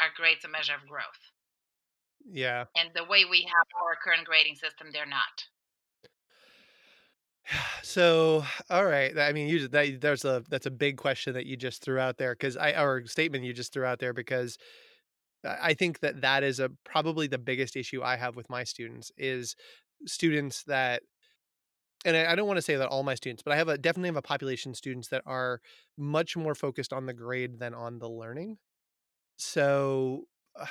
[0.00, 1.20] Are grades a measure of growth?
[2.24, 2.64] Yeah.
[2.76, 5.44] And the way we have our current grading system, they're not.
[7.82, 9.16] So, all right.
[9.18, 12.16] I mean, you that there's a that's a big question that you just threw out
[12.18, 14.56] there because I or statement you just threw out there because
[15.44, 19.10] I think that that is a probably the biggest issue I have with my students
[19.16, 19.56] is
[20.06, 21.02] students that
[22.04, 23.78] and I, I don't want to say that all my students, but I have a
[23.78, 25.60] definitely have a population of students that are
[25.96, 28.58] much more focused on the grade than on the learning.
[29.38, 30.24] So,
[30.58, 30.66] uh,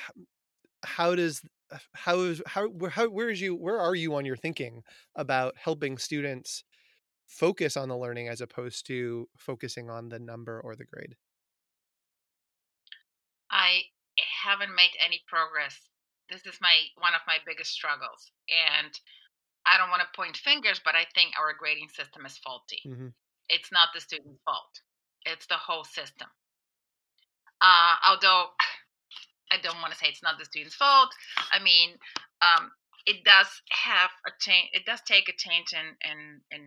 [0.84, 1.42] how does
[1.72, 4.84] uh, how is how where how where is you where are you on your thinking
[5.16, 6.64] about helping students
[7.28, 11.16] focus on the learning as opposed to focusing on the number or the grade?
[13.52, 13.84] I
[14.18, 15.90] haven't made any progress.
[16.30, 18.32] This is my one of my biggest struggles.
[18.50, 19.00] And
[19.66, 22.84] I don't want to point fingers, but I think our grading system is faulty.
[22.86, 23.10] hmm
[23.50, 24.82] It's not the student's fault.
[25.26, 26.30] It's the whole system.
[27.62, 28.50] Uh, although
[29.52, 31.10] I don't want to say it's not the student's fault.
[31.52, 31.98] I mean,
[32.42, 32.72] um,
[33.06, 34.70] it does have a change.
[34.74, 36.64] It does take a change in in in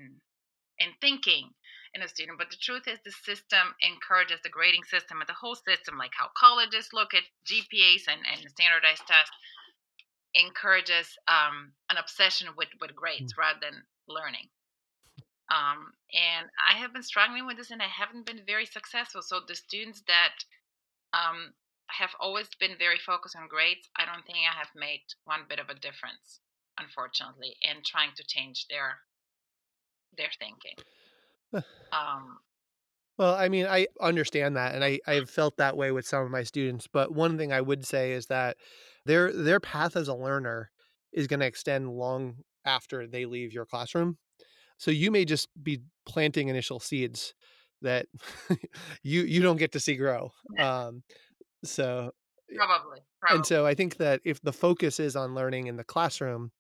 [0.79, 1.51] in thinking
[1.95, 2.39] in a student.
[2.39, 6.13] But the truth is, the system encourages the grading system and the whole system, like
[6.19, 9.31] how colleges look at GPAs and, and standardized tests,
[10.35, 14.51] encourages um, an obsession with, with grades rather than learning.
[15.53, 19.23] Um, and I have been struggling with this and I haven't been very successful.
[19.23, 20.35] So the students that
[21.13, 21.53] um,
[21.89, 25.59] have always been very focused on grades, I don't think I have made one bit
[25.59, 26.41] of a difference,
[26.79, 29.01] unfortunately, in trying to change their
[30.17, 30.77] their thinking.
[31.93, 32.39] Um,
[33.19, 36.31] Well, I mean, I understand that, and I I've felt that way with some of
[36.31, 36.89] my students.
[36.89, 38.57] But one thing I would say is that
[39.07, 40.71] their their path as a learner
[41.13, 44.19] is going to extend long after they leave your classroom.
[44.79, 47.35] So you may just be planting initial seeds
[47.83, 48.07] that
[49.03, 50.33] you you don't get to see grow.
[50.61, 51.03] Um,
[51.65, 52.13] so
[52.57, 53.37] probably, probably.
[53.37, 56.51] and so I think that if the focus is on learning in the classroom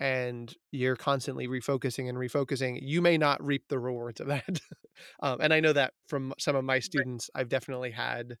[0.00, 4.60] and you're constantly refocusing and refocusing, you may not reap the rewards of that.
[5.22, 8.36] um, and I know that from some of my students, I've definitely had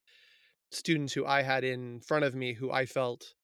[0.70, 3.34] students who I had in front of me who I felt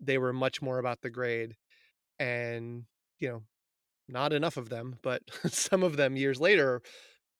[0.00, 1.56] they were much more about the grade.
[2.18, 2.84] And,
[3.18, 3.42] you know,
[4.08, 6.82] not enough of them, but some of them years later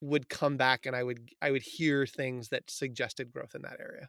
[0.01, 3.79] would come back and I would I would hear things that suggested growth in that
[3.81, 4.09] area.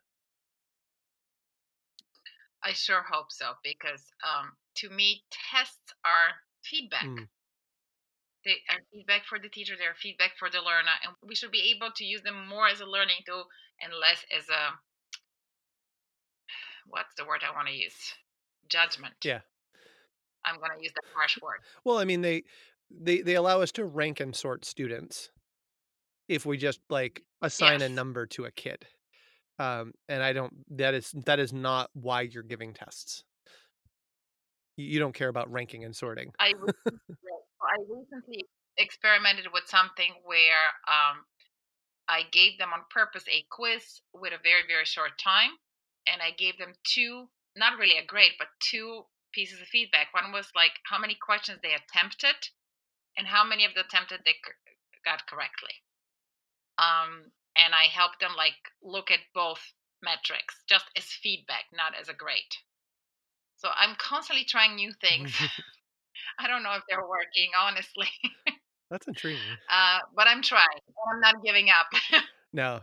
[2.63, 7.05] I sure hope so because um, to me, tests are feedback.
[7.05, 7.27] Mm.
[8.45, 9.75] They are feedback for the teacher.
[9.77, 12.67] They are feedback for the learner, and we should be able to use them more
[12.67, 13.45] as a learning tool
[13.81, 14.73] and less as a
[16.87, 18.13] what's the word I want to use?
[18.67, 19.13] Judgment.
[19.23, 19.41] Yeah.
[20.45, 21.59] I'm going to use that harsh word.
[21.83, 22.43] Well, I mean they
[22.89, 25.29] they they allow us to rank and sort students
[26.27, 28.85] if we just like assign a number to a kid.
[29.61, 33.23] Um, and I don't that is that is not why you're giving tests.
[34.75, 36.31] You don't care about ranking and sorting.
[36.39, 36.99] I recently,
[37.61, 38.45] I recently
[38.77, 41.25] experimented with something where um,
[42.09, 45.51] I gave them on purpose a quiz with a very very short time,
[46.07, 50.07] and I gave them two, not really a grade, but two pieces of feedback.
[50.11, 52.49] One was like how many questions they attempted,
[53.15, 54.33] and how many of the attempted they
[55.05, 55.75] got correctly.
[56.79, 57.29] um,
[57.63, 59.61] and I help them like look at both
[60.03, 62.55] metrics just as feedback, not as a grade.
[63.57, 65.33] So I'm constantly trying new things.
[66.39, 68.09] I don't know if they're working, honestly.
[68.89, 69.41] That's intriguing.
[69.71, 70.65] Uh, but I'm trying.
[71.11, 71.87] I'm not giving up.
[72.53, 72.81] no,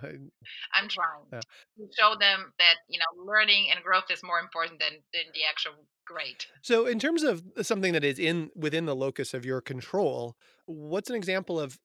[0.73, 1.41] I'm trying no.
[1.41, 5.41] to show them that you know learning and growth is more important than than the
[5.49, 5.73] actual
[6.07, 6.47] grade.
[6.63, 11.11] So, in terms of something that is in within the locus of your control, what's
[11.11, 11.79] an example of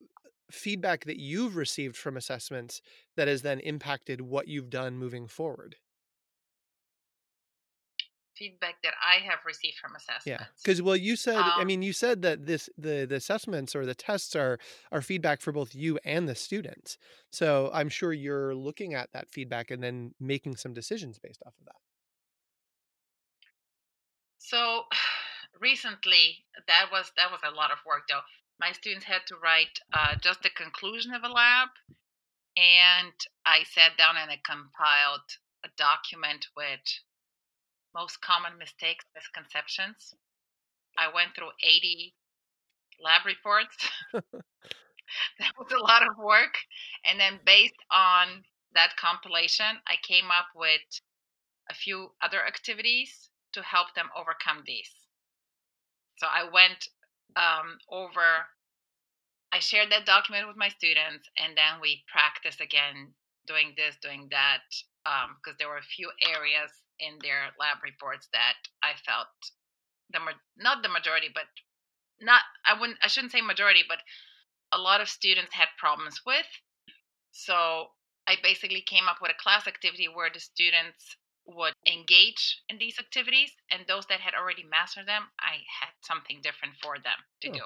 [0.52, 2.82] feedback that you've received from assessments
[3.16, 5.76] that has then impacted what you've done moving forward?
[8.36, 10.26] feedback that I have received from assessments.
[10.26, 13.76] Yeah, because well, you said, um, I mean, you said that this the the assessments
[13.76, 14.60] or the tests are
[14.92, 16.98] are feedback for both you and the students.
[17.32, 21.54] So I'm sure you're looking at that feedback and then making some decisions based off
[21.60, 21.76] of that.
[24.40, 24.84] So
[25.60, 28.22] recently, that was that was a lot of work though.
[28.60, 31.70] My students had to write uh, just the conclusion of a lab,
[32.56, 33.14] and
[33.46, 36.80] I sat down and I compiled a document with
[37.96, 40.14] most common mistakes, misconceptions.
[40.98, 42.14] I went through 80
[43.00, 43.76] lab reports.
[44.14, 46.56] that was a lot of work.
[47.06, 50.82] And then, based on that compilation, I came up with
[51.70, 54.92] a few other activities to help them overcome these.
[56.18, 56.88] So, I went
[57.36, 58.48] um, over,
[59.52, 63.14] I shared that document with my students, and then we practiced again
[63.48, 64.64] doing this, doing that,
[65.06, 69.28] um, because um, there were a few areas in their lab reports that I felt
[70.12, 70.20] the
[70.58, 71.50] not the majority, but
[72.22, 74.00] not I wouldn't I shouldn't say majority, but
[74.72, 76.48] a lot of students had problems with.
[77.32, 77.88] So
[78.28, 83.00] I basically came up with a class activity where the students would engage in these
[83.00, 87.50] activities, and those that had already mastered them, I had something different for them to
[87.50, 87.54] oh.
[87.54, 87.66] do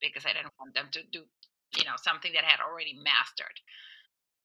[0.00, 1.24] because I didn't want them to do
[1.76, 3.60] you know something that had already mastered.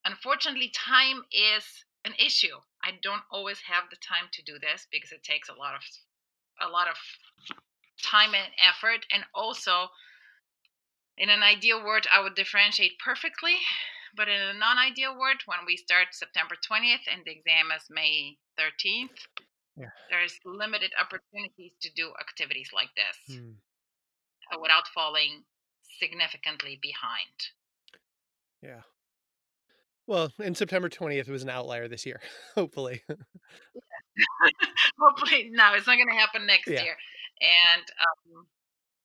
[0.03, 2.61] Unfortunately, time is an issue.
[2.83, 5.81] I don't always have the time to do this because it takes a lot of
[6.61, 6.95] a lot of
[8.03, 9.89] time and effort and also
[11.17, 13.57] in an ideal world I would differentiate perfectly,
[14.15, 18.37] but in a non-ideal world when we start September 20th and the exam is May
[18.59, 19.17] 13th,
[19.77, 19.89] yeah.
[20.09, 23.51] there's limited opportunities to do activities like this hmm.
[24.61, 25.43] without falling
[25.99, 27.37] significantly behind.
[28.61, 28.81] Yeah.
[30.07, 32.21] Well, and September 20th was an outlier this year,
[32.55, 33.01] hopefully.
[34.99, 36.83] hopefully, no, it's not going to happen next yeah.
[36.83, 36.97] year.
[37.41, 38.45] And um,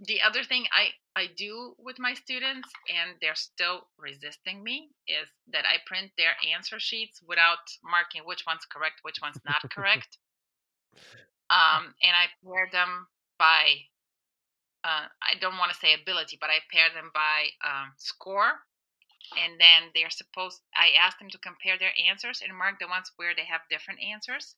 [0.00, 5.28] the other thing I, I do with my students, and they're still resisting me, is
[5.52, 10.16] that I print their answer sheets without marking which one's correct, which one's not correct.
[11.50, 13.08] um, and I pair them
[13.38, 13.84] by,
[14.84, 18.64] uh, I don't want to say ability, but I pair them by um, score.
[19.36, 23.12] And then they're supposed i ask them to compare their answers and mark the ones
[23.14, 24.56] where they have different answers.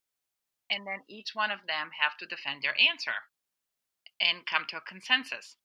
[0.70, 3.12] And then each one of them have to defend their answer
[4.22, 5.56] and come to a consensus.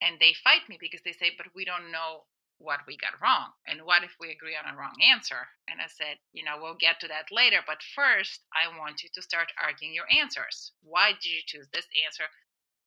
[0.00, 2.24] And they fight me because they say but we don't know
[2.56, 5.48] what we got wrong and what if we agree on a wrong answer?
[5.68, 9.10] And i said you know we'll get to that later but first i want you
[9.14, 10.72] to start arguing your answers.
[10.82, 12.24] Why did you choose this answer?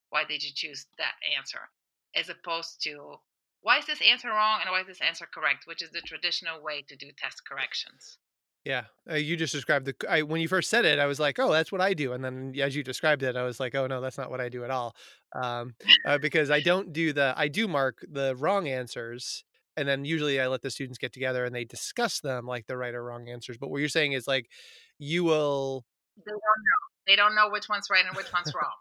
[0.10, 1.69] Why did you choose that answer?
[2.15, 3.21] As opposed to
[3.62, 6.62] why is this answer wrong and why is this answer correct, which is the traditional
[6.62, 8.17] way to do test corrections.
[8.65, 9.95] Yeah, uh, you just described the.
[10.10, 12.23] I, when you first said it, I was like, "Oh, that's what I do," and
[12.23, 14.63] then as you described it, I was like, "Oh no, that's not what I do
[14.63, 14.95] at all,"
[15.36, 17.34] um, uh, because I don't do the.
[17.36, 19.43] I do mark the wrong answers,
[19.76, 22.78] and then usually I let the students get together and they discuss them like the
[22.78, 23.58] right or wrong answers.
[23.58, 24.49] But what you're saying is like,
[24.97, 25.86] you will.
[26.17, 26.82] They don't know.
[27.08, 28.71] They don't know which one's right and which one's wrong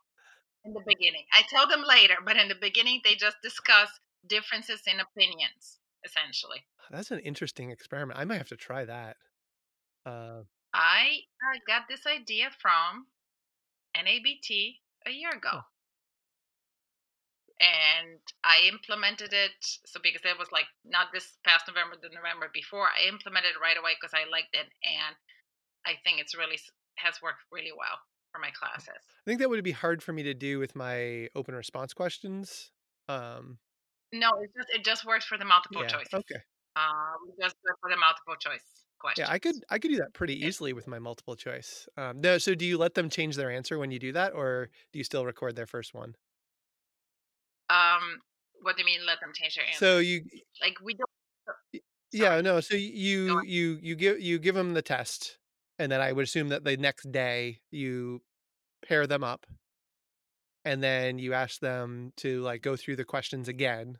[0.65, 1.25] in the beginning.
[1.33, 3.89] I tell them later, but in the beginning, they just discuss
[4.29, 6.65] differences in opinions, essentially.
[6.91, 8.19] That's an interesting experiment.
[8.19, 9.17] I might have to try that.
[10.05, 10.43] Uh,
[10.75, 13.07] I uh, got this idea from
[13.97, 15.51] NABT a year ago.
[15.53, 15.63] Oh.
[17.61, 19.53] And I implemented it.
[19.87, 23.63] So, because it was like not this past November, the November before, I implemented it
[23.63, 24.67] right away because I liked it.
[24.83, 25.15] And
[25.87, 26.59] I think it's really
[26.97, 28.03] has worked really well
[28.33, 28.99] for my classes.
[28.99, 32.73] I think that would be hard for me to do with my open response questions.
[33.09, 33.59] Um,
[34.13, 36.11] no, it just it just works for the multiple yeah, choice.
[36.13, 36.43] Okay.
[36.75, 39.25] Um, just for the multiple choice question.
[39.27, 41.89] Yeah, I could I could do that pretty easily with my multiple choice.
[41.97, 44.71] Um, no, so do you let them change their answer when you do that, or
[44.93, 46.15] do you still record their first one?
[47.69, 48.21] Um,
[48.63, 49.01] what do you mean?
[49.07, 49.79] Let them change their answer?
[49.79, 50.23] So you
[50.61, 51.11] like we don't.
[51.45, 51.83] Sorry.
[52.13, 52.61] Yeah, no.
[52.61, 55.39] So you you you give you give them the test,
[55.79, 58.23] and then I would assume that the next day you
[58.87, 59.47] pair them up
[60.65, 63.99] and then you ask them to like go through the questions again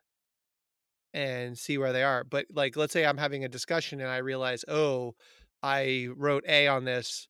[1.15, 2.25] and see where they are.
[2.25, 5.15] But like, let's say I'm having a discussion and I realize, oh,
[5.63, 7.29] I wrote A on this,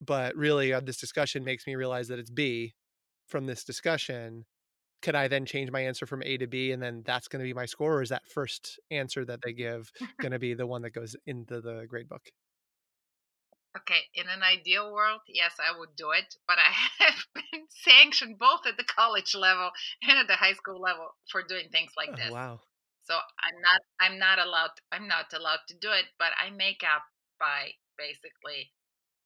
[0.00, 2.74] but really uh, this discussion makes me realize that it's B
[3.26, 4.46] from this discussion.
[5.02, 7.44] Could I then change my answer from A to B and then that's going to
[7.48, 7.98] be my score?
[7.98, 11.16] Or is that first answer that they give going to be the one that goes
[11.26, 12.30] into the grade book?
[13.76, 18.36] Okay, in an ideal world, yes, I would do it, but I have been sanctioned
[18.38, 19.70] both at the college level
[20.02, 22.34] and at the high school level for doing things like Oh, this.
[22.34, 22.62] wow.
[23.04, 26.82] So I'm not I'm not allowed I'm not allowed to do it, but I make
[26.82, 27.04] up
[27.38, 28.72] by basically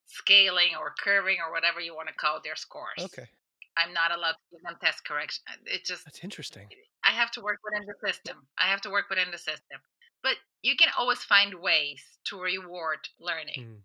[0.07, 2.99] scaling or curving or whatever you want to call their scores.
[2.99, 3.29] Okay.
[3.77, 5.45] I'm not allowed to give them test correction.
[5.67, 6.67] It just That's interesting.
[7.05, 8.37] I have to work within the system.
[8.59, 9.79] I have to work within the system.
[10.23, 13.63] But you can always find ways to reward learning.
[13.63, 13.81] Mm.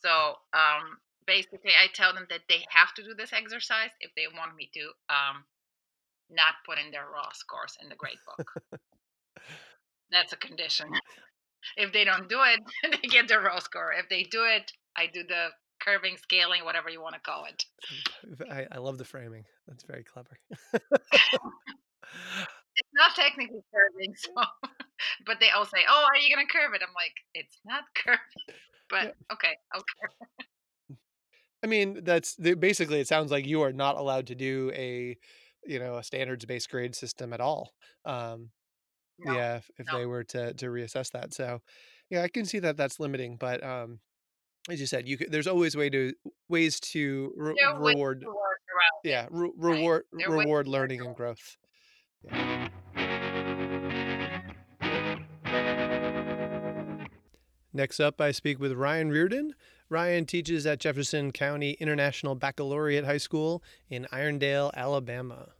[0.00, 4.24] So um, basically, I tell them that they have to do this exercise if they
[4.32, 5.44] want me to um,
[6.30, 8.80] not put in their raw scores in the grade book.
[10.10, 10.88] That's a condition.
[11.76, 12.60] If they don't do it,
[13.02, 13.92] they get their raw score.
[13.92, 15.48] If they do it, I do the
[15.80, 17.64] curving, scaling, whatever you want to call it.
[18.50, 19.44] I, I love the framing.
[19.66, 20.38] That's very clever.
[22.76, 24.32] It's not technically curving, so
[25.26, 28.20] but they all say, "Oh, are you gonna curve it?" I'm like, "It's not curving,"
[28.90, 29.32] but Yeah.
[29.32, 30.36] okay, okay.
[31.64, 33.00] I mean, that's basically.
[33.00, 35.16] It sounds like you are not allowed to do a,
[35.66, 37.72] you know, a standards-based grade system at all.
[38.04, 38.50] Um,
[39.18, 39.98] No, yeah, if, if no.
[39.98, 41.32] they were to to reassess that.
[41.32, 41.60] So,
[42.10, 43.36] yeah, I can see that that's limiting.
[43.36, 44.00] But um,
[44.70, 46.12] as you said, you could, there's always way to
[46.48, 48.20] ways to re- reward.
[48.20, 49.08] to work around it.
[49.08, 49.76] Yeah, re- right.
[49.76, 51.56] reward There reward learning and growth.
[57.72, 59.54] Next up, I speak with Ryan Reardon.
[59.88, 65.52] Ryan teaches at Jefferson County International Baccalaureate High School in Irondale, Alabama.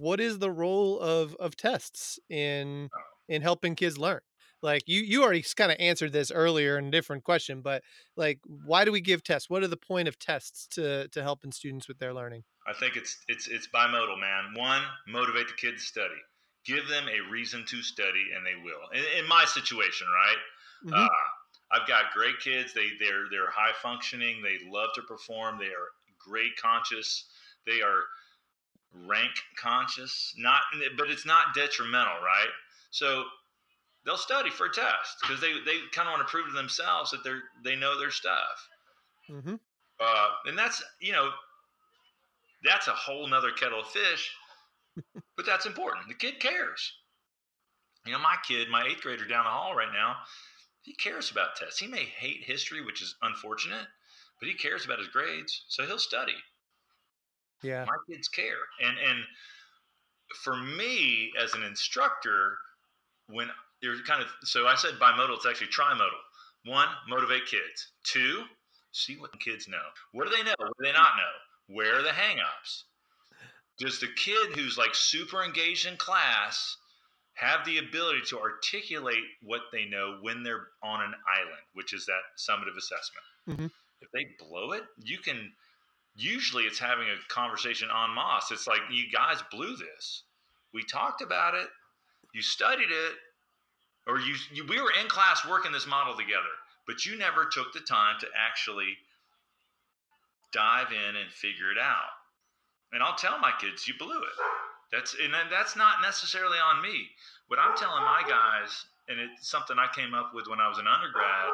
[0.00, 2.90] What is the role of of tests in
[3.28, 4.20] in helping kids learn?
[4.62, 7.82] Like you you already kind of answered this earlier in a different question, but
[8.16, 9.50] like why do we give tests?
[9.50, 12.44] What are the point of tests to to helping students with their learning?
[12.66, 14.54] I think it's it's it's bimodal, man.
[14.54, 16.20] One, motivate the kids to study.
[16.64, 18.88] Give them a reason to study, and they will.
[18.94, 20.38] In, in my situation, right?
[20.84, 21.04] Mhm.
[21.04, 21.08] Uh,
[21.72, 22.72] I've got great kids.
[22.72, 24.42] They they're they're high functioning.
[24.42, 25.58] They love to perform.
[25.58, 25.88] They are
[26.18, 27.28] great conscious.
[27.66, 28.04] They are
[29.06, 30.34] rank conscious.
[30.36, 30.62] Not,
[30.96, 32.50] but it's not detrimental, right?
[32.90, 33.24] So
[34.04, 37.10] they'll study for a test because they they kind of want to prove to themselves
[37.10, 38.68] that they're they know their stuff.
[39.28, 39.58] Mhm.
[40.00, 41.30] Uh, and that's you know
[42.64, 44.30] that's a whole nother kettle of fish
[45.36, 46.92] but that's important the kid cares
[48.06, 50.16] you know my kid my eighth grader down the hall right now
[50.82, 53.86] he cares about tests he may hate history which is unfortunate
[54.38, 56.34] but he cares about his grades so he'll study
[57.62, 57.84] Yeah.
[57.84, 58.56] my kids care.
[58.80, 59.24] And and
[60.44, 62.56] for me as an instructor
[63.28, 63.48] when
[63.80, 66.20] you're kind of so i said bimodal it's actually trimodal.
[66.64, 67.88] One motivate kids.
[68.04, 68.44] Two
[68.92, 69.82] see what kids know.
[70.12, 70.54] What do they know?
[70.58, 71.74] What do they not know?
[71.74, 72.84] Where are the hangups?
[73.78, 76.76] Does the kid who's like super engaged in class
[77.34, 82.06] have the ability to articulate what they know when they're on an island which is
[82.06, 83.24] that summative assessment?
[83.48, 83.70] Mhm.
[84.00, 85.52] if they blow it you can
[86.16, 88.50] usually it's having a conversation en masse.
[88.50, 90.22] It's like you guys blew this.
[90.74, 91.68] We talked about it.
[92.34, 93.14] You studied it,
[94.06, 96.52] or you, you we were in class working this model together,
[96.86, 98.96] but you never took the time to actually
[100.52, 102.12] dive in and figure it out.
[102.92, 104.36] And I'll tell my kids, you blew it.
[104.92, 107.08] That's and that's not necessarily on me.
[107.48, 110.78] What I'm telling my guys, and it's something I came up with when I was
[110.78, 111.48] an undergrad,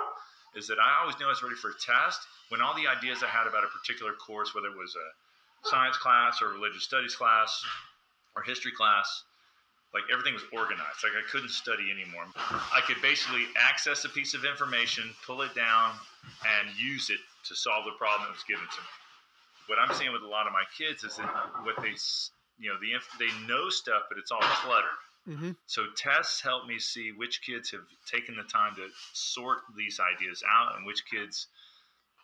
[0.57, 3.22] is that I always knew I was ready for a test when all the ideas
[3.22, 7.14] I had about a particular course, whether it was a science class or religious studies
[7.14, 7.64] class
[8.36, 9.24] or history class,
[9.94, 11.01] like everything was organized.
[11.03, 12.24] Like I couldn't study anymore.
[12.36, 15.92] I could basically access a piece of information, pull it down,
[16.44, 18.92] and use it to solve the problem that was given to me.
[19.68, 21.28] What I'm seeing with a lot of my kids is that
[21.64, 21.92] what they,
[22.59, 24.96] you know, the they know stuff, but it's all cluttered.
[25.29, 25.57] Mhm.
[25.66, 30.43] So tests help me see which kids have taken the time to sort these ideas
[30.49, 31.49] out and which kids,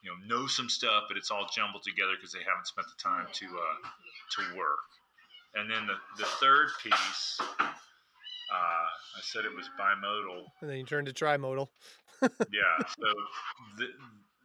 [0.03, 3.03] you know, know some stuff, but it's all jumbled together because they haven't spent the
[3.03, 3.89] time to uh,
[4.37, 4.79] to work.
[5.55, 7.75] And then the, the third piece, uh,
[8.53, 10.47] I said it was bimodal.
[10.61, 11.69] And then you turn to trimodal.
[12.51, 12.79] Yeah.
[12.99, 13.09] So
[13.77, 13.87] the,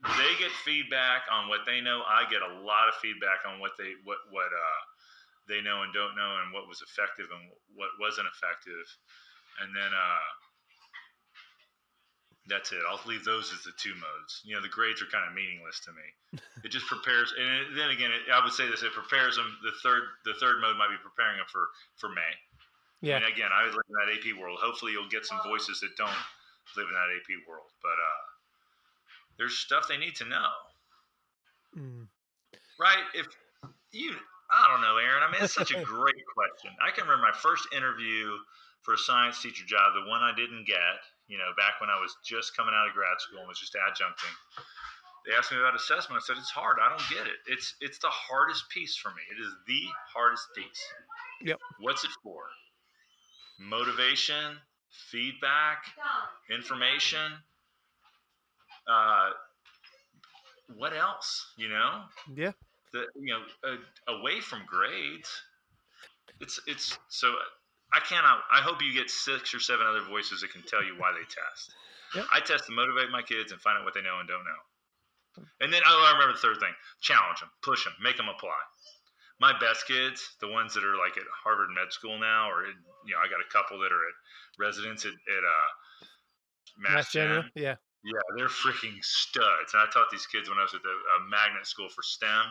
[0.04, 2.02] they get feedback on what they know.
[2.06, 4.82] I get a lot of feedback on what they what what uh,
[5.50, 8.86] they know and don't know, and what was effective and what wasn't effective.
[9.60, 10.26] And then uh,
[12.48, 12.82] that's it.
[12.88, 14.42] I'll leave those as the two modes.
[14.46, 16.08] You know, the grades are kind of meaningless to me.
[16.64, 19.48] It just prepares, and it, then again, it, I would say this: it prepares them.
[19.64, 22.36] The third the third mode might be preparing them for for May.
[23.02, 23.20] Yeah.
[23.24, 24.60] Mean, again, I live in that AP world.
[24.62, 26.12] Hopefully, you'll get some voices that don't
[26.76, 27.72] live in that AP world.
[27.82, 28.24] But uh,
[29.38, 30.52] there's stuff they need to know,
[31.78, 32.08] Mm.
[32.78, 33.06] right?
[33.16, 33.28] If
[33.94, 34.12] you,
[34.52, 35.22] I don't know, Aaron.
[35.24, 36.72] I mean, it's such a great question.
[36.82, 38.34] I can remember my first interview
[38.82, 41.00] for a science teacher job, the one I didn't get.
[41.28, 43.76] You know, back when I was just coming out of grad school and was just
[43.76, 44.34] adjuncting.
[45.28, 46.22] They asked me about assessment.
[46.22, 46.78] I said it's hard.
[46.82, 47.38] I don't get it.
[47.46, 49.22] It's it's the hardest piece for me.
[49.30, 49.82] It is the
[50.12, 50.82] hardest piece.
[51.44, 51.60] Yep.
[51.82, 52.42] What's it for?
[53.60, 54.58] Motivation,
[55.12, 55.84] feedback,
[56.50, 57.32] information.
[58.88, 59.30] Uh,
[60.76, 61.46] what else?
[61.58, 62.02] You know,
[62.34, 62.54] Yeah.
[62.94, 65.30] The you know uh, away from grades.
[66.42, 67.34] It's it's so
[67.94, 68.42] I cannot.
[68.54, 71.26] I hope you get six or seven other voices that can tell you why they
[71.26, 71.74] test.
[72.16, 72.26] Yep.
[72.34, 74.62] I test to motivate my kids and find out what they know and don't know.
[75.62, 78.58] And then oh, I remember the third thing: challenge them, push them, make them apply.
[79.40, 82.68] My best kids, the ones that are like at Harvard Med School now, or
[83.08, 84.16] you know, I got a couple that are at
[84.60, 85.70] residence at, at uh,
[86.78, 87.42] Mass, Mass General.
[87.44, 87.52] Gen.
[87.56, 87.76] Yeah.
[88.04, 89.76] Yeah, they're freaking studs.
[89.76, 92.48] And I taught these kids when I was at the uh, magnet school for STEM.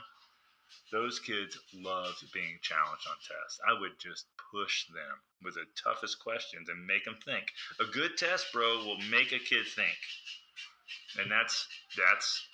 [0.90, 3.60] Those kids loved being challenged on tests.
[3.68, 7.44] I would just push them with the toughest questions and make them think.
[7.80, 9.98] A good test, bro, will make a kid think.
[11.18, 11.66] And that's
[11.96, 12.48] that's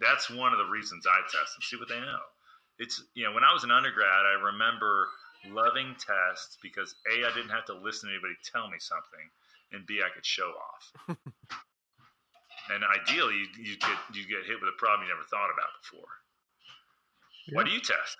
[0.00, 1.62] that's one of the reasons I test them.
[1.62, 2.26] See what they know.
[2.78, 5.08] It's you know, when I was an undergrad, I remember
[5.48, 9.26] loving tests because A, I didn't have to listen to anybody tell me something,
[9.72, 11.16] and B, I could show off.
[12.70, 15.72] and ideally, you, you get you get hit with a problem you never thought about
[15.82, 16.10] before.
[17.48, 18.18] Why do you test?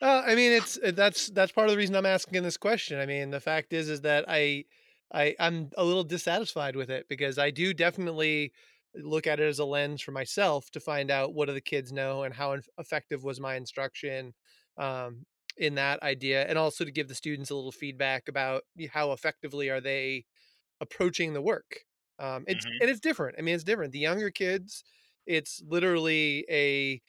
[0.00, 3.00] Uh, I mean, it's uh, that's that's part of the reason I'm asking this question.
[3.00, 4.64] I mean, the fact is, is that I,
[5.12, 8.52] I, I'm a little dissatisfied with it because I do definitely
[8.94, 11.92] look at it as a lens for myself to find out what do the kids
[11.92, 14.34] know and how effective was my instruction
[14.76, 15.26] um,
[15.56, 19.68] in that idea, and also to give the students a little feedback about how effectively
[19.68, 20.24] are they
[20.80, 21.80] approaching the work.
[22.18, 22.80] Um, it's Mhm.
[22.80, 23.36] and it's different.
[23.38, 23.92] I mean, it's different.
[23.92, 24.84] The younger kids,
[25.26, 27.00] it's literally a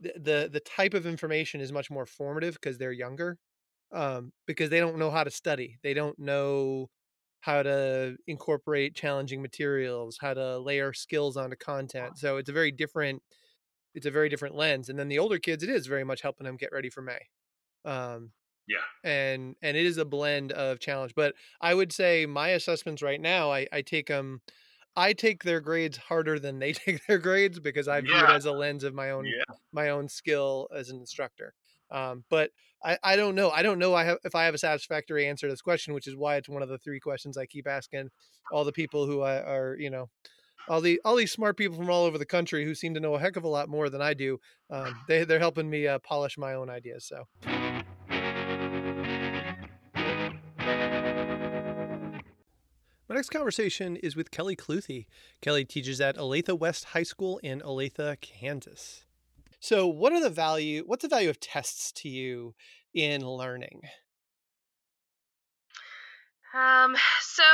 [0.00, 3.38] the the, the type of information is much more formative because they're younger,
[3.92, 5.78] um, because they don't know how to study.
[5.82, 6.90] They don't know
[7.40, 12.18] how to incorporate challenging materials, how to layer skills onto content.
[12.18, 13.22] So it's a very different
[13.94, 14.88] it's a very different lens.
[14.88, 17.20] And then the older kids, it is very much helping them get ready for May.
[17.84, 18.32] Um,
[18.66, 18.84] Yeah.
[19.02, 23.20] and and it is a blend of challenge but i would say my assessments right
[23.20, 24.40] now i i take them
[24.96, 28.44] i take their grades harder than they take their grades because i view it as
[28.44, 29.54] a lens of my own Yeah.
[29.72, 31.54] my own skill as an instructor
[31.90, 32.50] um but
[32.84, 35.46] i i don't know i don't know i have if i have a satisfactory answer
[35.46, 38.08] to this question which is why it's one of the three questions i keep asking
[38.52, 40.08] all the people who I, are you know
[40.68, 43.14] all the all these smart people from all over the country who seem to know
[43.14, 44.38] a heck of a lot more than I do.
[44.70, 47.06] Um, they they're helping me uh, polish my own ideas.
[47.06, 47.26] So
[53.14, 55.06] My next conversation is with Kelly Cluthy.
[55.40, 59.04] Kelly teaches at Olathe West High School in Olathe, Kansas.
[59.60, 60.82] So, what are the value?
[60.84, 62.56] What's the value of tests to you
[62.92, 63.82] in learning?
[66.58, 67.44] Um, so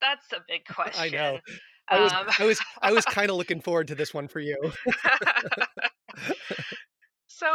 [0.00, 1.00] that's a big question.
[1.00, 1.38] I know.
[1.88, 4.40] I was, Um, I was, I was kind of looking forward to this one for
[4.40, 4.58] you.
[7.28, 7.46] so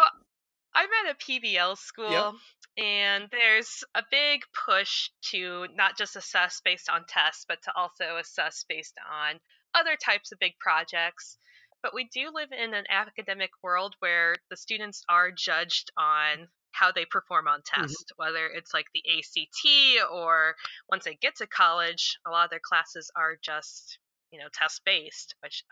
[0.73, 2.35] I'm at a PBL school,
[2.77, 8.17] and there's a big push to not just assess based on tests, but to also
[8.19, 9.39] assess based on
[9.73, 11.37] other types of big projects.
[11.83, 16.91] But we do live in an academic world where the students are judged on how
[16.91, 17.81] they perform on mm-hmm.
[17.81, 20.55] tests, whether it's like the ACT or
[20.89, 23.99] once they get to college, a lot of their classes are just,
[24.31, 25.63] you know, test based, which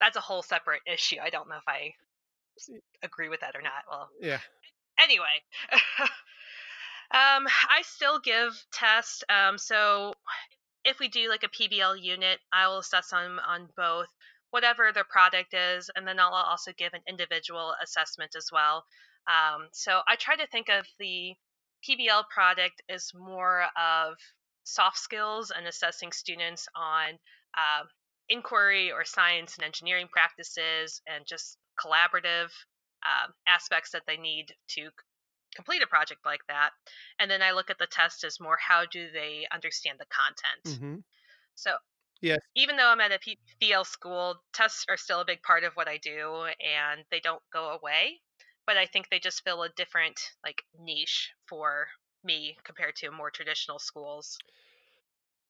[0.00, 1.16] that's a whole separate issue.
[1.22, 1.92] I don't know if I
[3.02, 3.84] agree with that or not.
[3.88, 4.40] Well, Yeah.
[5.04, 5.42] Anyway
[7.12, 10.14] um i still give tests um so
[10.84, 14.08] if we do like a pbl unit i will assess them on both
[14.50, 18.84] whatever their product is and then i'll also give an individual assessment as well.
[19.26, 21.34] Um, so i try to think of the
[21.86, 24.14] pbl product as more of
[24.64, 27.18] soft skills and assessing students on
[27.56, 27.84] uh,
[28.28, 32.48] inquiry or science and engineering practices and just collaborative
[33.04, 34.90] um, aspects that they need to
[35.54, 36.72] complete a project like that.
[37.18, 40.62] And then I look at the test as more how do they understand the content.
[40.64, 41.04] hmm
[41.56, 41.78] So
[42.20, 42.40] Yes.
[42.56, 45.88] even though I'm at a PBL school, tests are still a big part of what
[45.88, 48.22] I do, and they don't go away.
[48.66, 51.88] But I think they just fill a different like niche for
[52.24, 54.38] me compared to more traditional schools.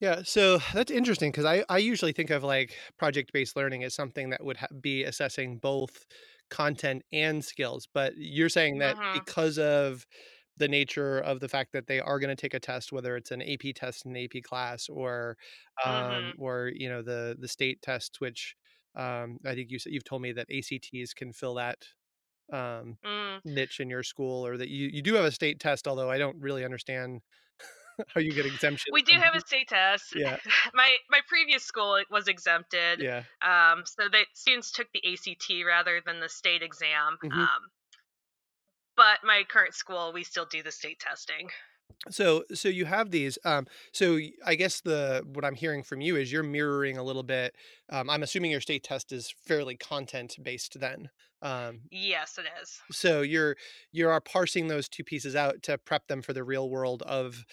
[0.01, 3.95] Yeah, so that's interesting because I, I usually think of like project based learning as
[3.95, 6.05] something that would ha- be assessing both
[6.55, 7.87] content and skills.
[7.93, 9.13] But you're saying that Mhm.
[9.13, 10.07] because of
[10.57, 13.31] the nature of the fact that they are going to take a test, whether it's
[13.33, 15.37] an AP test in an AP class or
[15.85, 16.39] um, Mhm.
[16.39, 18.57] or you know the the state tests, which
[18.97, 21.89] um, I think you said you've told me that ACTs can fill that
[22.53, 23.41] um, Mm.
[23.45, 26.19] niche in your school, or that you you do have a state test, although I
[26.19, 27.23] don't really understand
[28.09, 28.93] how you get exemption.
[28.93, 30.15] We do have a state test.
[30.17, 30.39] Yeah.
[30.75, 33.01] my my previous school was exempted.
[33.01, 33.25] yeah.
[33.43, 37.19] Um, so the students took the ACT rather than the state exam.
[37.25, 37.33] Mhm.
[37.33, 37.49] Um,
[38.97, 41.51] but my current school, we still do the state testing.
[42.11, 43.39] So so you have these.
[43.45, 47.23] Um, so I guess the what I'm hearing from you is you're mirroring a little
[47.23, 47.55] bit.
[47.91, 51.11] Um, I'm assuming your state test is fairly content based then.
[51.43, 52.81] Um, Yes, it is.
[52.91, 53.57] so you're
[53.93, 57.45] you are parsing those two pieces out to prep them for the real world of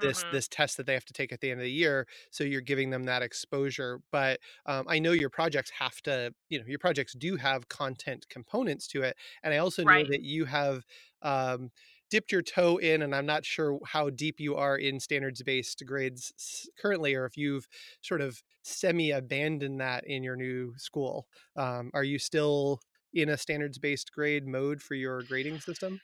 [0.00, 0.30] this Mhm.
[0.30, 2.60] this test that they have to take at the end of the year so you're
[2.60, 6.78] giving them that exposure but um, i know your projects have to you know your
[6.78, 10.84] projects do have content components to it and i also know that you have
[11.22, 11.70] um,
[12.08, 15.82] dipped your toe in and i'm not sure how deep you are in standards based
[15.86, 17.66] grades currently or if you've
[18.02, 21.26] sort of semi abandoned that in your new school.
[21.56, 22.80] Um, are you still
[23.14, 26.02] in a standards based grade mode for your grading system?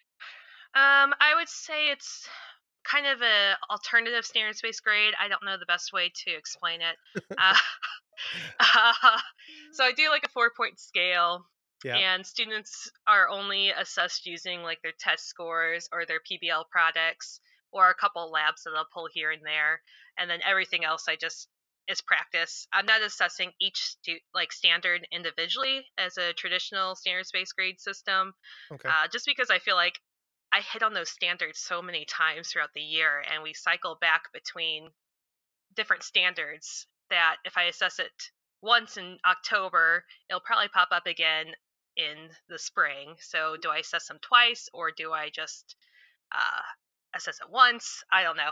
[0.75, 2.29] Um, I would say it's
[2.91, 5.15] kind of a alternative standards based grade.
[5.21, 6.97] I don't know the best way to explain it.
[8.59, 9.19] Uh,
[9.73, 11.45] so I do like a four point scale.
[11.85, 11.97] Yeah.
[11.97, 17.41] And students are only assessed using like their test scores or their PBL products
[17.73, 19.83] or a couple labs that they'll pull here and there.
[20.19, 21.49] And then everything else I just
[21.89, 22.67] is practice.
[22.73, 28.33] I'm not assessing each stu- like standard individually as a traditional standards based grade system
[28.73, 29.95] okay uh, just because I feel like
[30.57, 34.33] I hit on those standards so many times throughout the year, and we cycle back
[34.33, 34.89] between
[35.75, 38.31] different standards that if I assess it
[38.63, 41.49] once in October, it'll probably pop up again
[41.99, 43.17] in the spring.
[43.21, 45.77] So, do I assess them twice, or do I just
[46.33, 46.63] uh,
[47.15, 48.03] assess it once?
[48.11, 48.51] I don't know.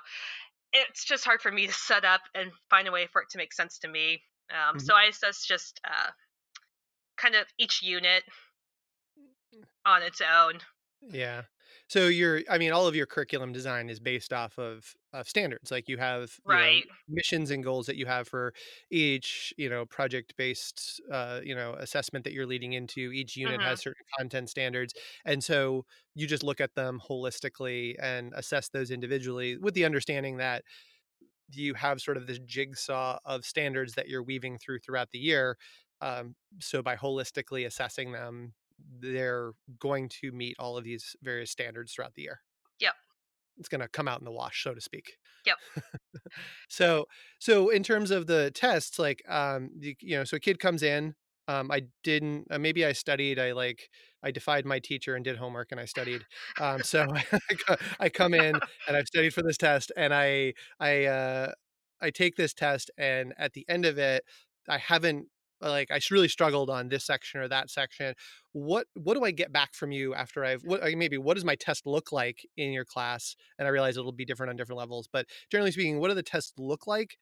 [0.74, 3.38] It's just hard for me to set up and find a way for it to
[3.38, 4.22] make sense to me.
[4.50, 4.82] Um, Mhm.
[4.82, 6.10] So, I assess just uh,
[7.16, 8.24] kind of each unit
[9.86, 10.60] on its own.
[11.00, 11.44] Yeah.
[11.88, 15.70] So your I mean all of your curriculum design is based off of of standards.
[15.70, 16.84] Like you have you know, Right.
[17.08, 18.54] missions and goals that you have for
[18.90, 23.12] each, you know, project based uh, you know, assessment that you're leading into.
[23.12, 23.62] Each unit Mhm.
[23.62, 24.94] has certain content standards.
[25.24, 30.38] And so you just look at them holistically and assess those individually with the understanding
[30.38, 30.64] that
[31.52, 35.56] you have sort of this jigsaw of standards that you're weaving through throughout the year.
[36.00, 38.54] Um, so by holistically assessing them,
[39.00, 42.40] they're going to meet all of these various standards throughout the year.
[42.80, 42.94] Yep.
[43.58, 45.12] It's going to come out in the wash, so to speak.
[45.46, 45.56] Yep.
[46.68, 47.06] so,
[47.38, 50.82] so in terms of the tests, like, um, you, you know, so a kid comes
[50.82, 51.14] in.
[51.46, 52.46] Um, I didn't.
[52.50, 53.38] Uh, maybe I studied.
[53.38, 53.90] I like.
[54.22, 56.22] I defied my teacher and did homework, and I studied.
[56.58, 57.06] Um, so
[57.68, 58.54] I I come in
[58.88, 61.52] and I've studied for this test, and I I uh,
[62.00, 64.24] I take this test, and at the end of it,
[64.68, 65.26] I haven't
[65.60, 68.14] like I really struggled on this section or that section.
[68.52, 71.54] What what do I get back from you after I've what maybe what does my
[71.54, 73.36] test look like in your class?
[73.58, 76.22] And I realize it'll be different on different levels, but generally speaking, what do the
[76.22, 77.16] tests look like?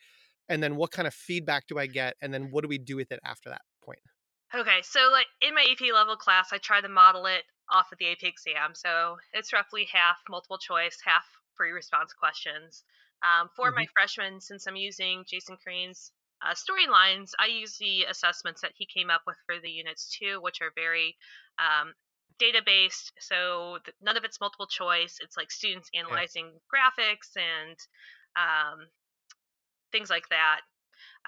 [0.48, 2.14] And then what kind of feedback do I get?
[2.20, 4.00] And then what do we do with it after that point?
[4.54, 7.98] Okay, so like in my AP level class, I try to model it off of
[7.98, 8.74] the AP exam.
[8.74, 11.24] So it's roughly half multiple choice, half
[11.56, 12.84] free response questions.
[13.22, 16.10] Um, for my freshmen, since I'm using Jason Crane's
[16.44, 20.40] uh, storylines, I use the assessments that he came up with for the units too,
[20.40, 21.16] which are very
[21.58, 21.94] um,
[22.38, 23.12] data based.
[23.20, 25.18] So th- none of it's multiple choice.
[25.20, 27.76] It's like students analyzing graphics and
[28.36, 28.88] um,
[29.92, 30.60] things like that.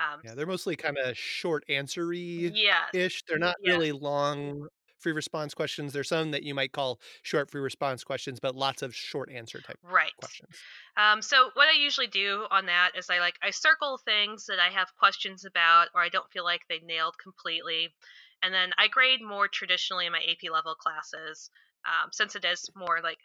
[0.01, 2.93] Um, Yeah, they're mostly kind of short answery yes.
[2.93, 3.23] ish.
[3.27, 3.83] They're not Yes.
[3.83, 4.69] really long
[5.05, 5.95] free response questions.
[5.95, 9.63] There's some that you might call short free response questions, but lots of short answer
[9.63, 10.15] type Right.
[10.19, 10.65] questions.
[10.97, 14.59] Um, so what I usually do on that is I like I circle things that
[14.61, 17.95] I have questions about or I don't feel like they nailed completely,
[18.43, 21.51] and then I grade more traditionally in my AP level classes
[21.87, 23.19] um, since it is more like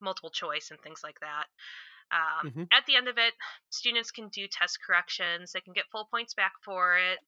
[0.00, 1.46] multiple choice and things like that.
[2.10, 2.68] Um, Mhm.
[2.72, 3.34] At the end of it,
[3.70, 5.52] students can do test corrections.
[5.52, 7.18] They can get full points back for it.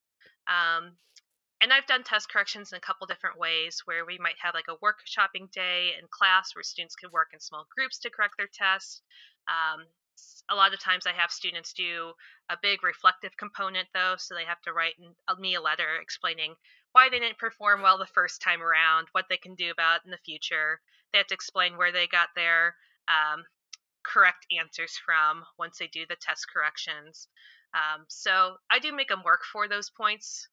[0.49, 0.99] Um,
[1.61, 4.69] and I've done test corrections in a couple different ways where we might have like
[4.69, 8.49] a workshopping day in class where students can work in small groups to correct their
[8.53, 9.03] tests.
[9.49, 9.87] Um,
[10.51, 12.13] a lot of times I have students do
[12.51, 14.95] a big reflective component though, so they have to write
[15.29, 16.55] uh, me a letter explaining
[16.93, 20.07] why they didn't perform well the first time around, what they can do about it
[20.07, 20.81] in the future.
[21.13, 22.75] They have to explain where they got their
[23.09, 23.45] um,
[24.03, 27.29] correct answers from once they do the test corrections.
[27.75, 30.49] Um, so I do make them work for those points,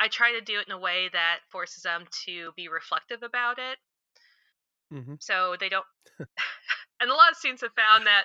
[0.00, 3.58] I try to do it in a way that forces them to be reflective about
[3.58, 3.78] it.
[4.90, 5.84] hmm so they don't.
[7.00, 8.24] and a lot of students have found that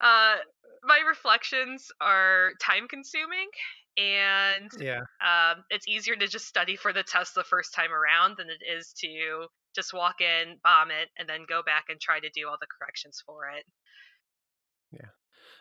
[0.00, 0.36] uh,
[0.84, 3.48] my reflections are time consuming
[3.96, 5.02] and Yeah.
[5.24, 8.62] um, it's easier to just study for the test the first time around than it
[8.66, 12.48] is to just walk in, bomb it, and then go back and try to do
[12.48, 13.64] all the corrections for it.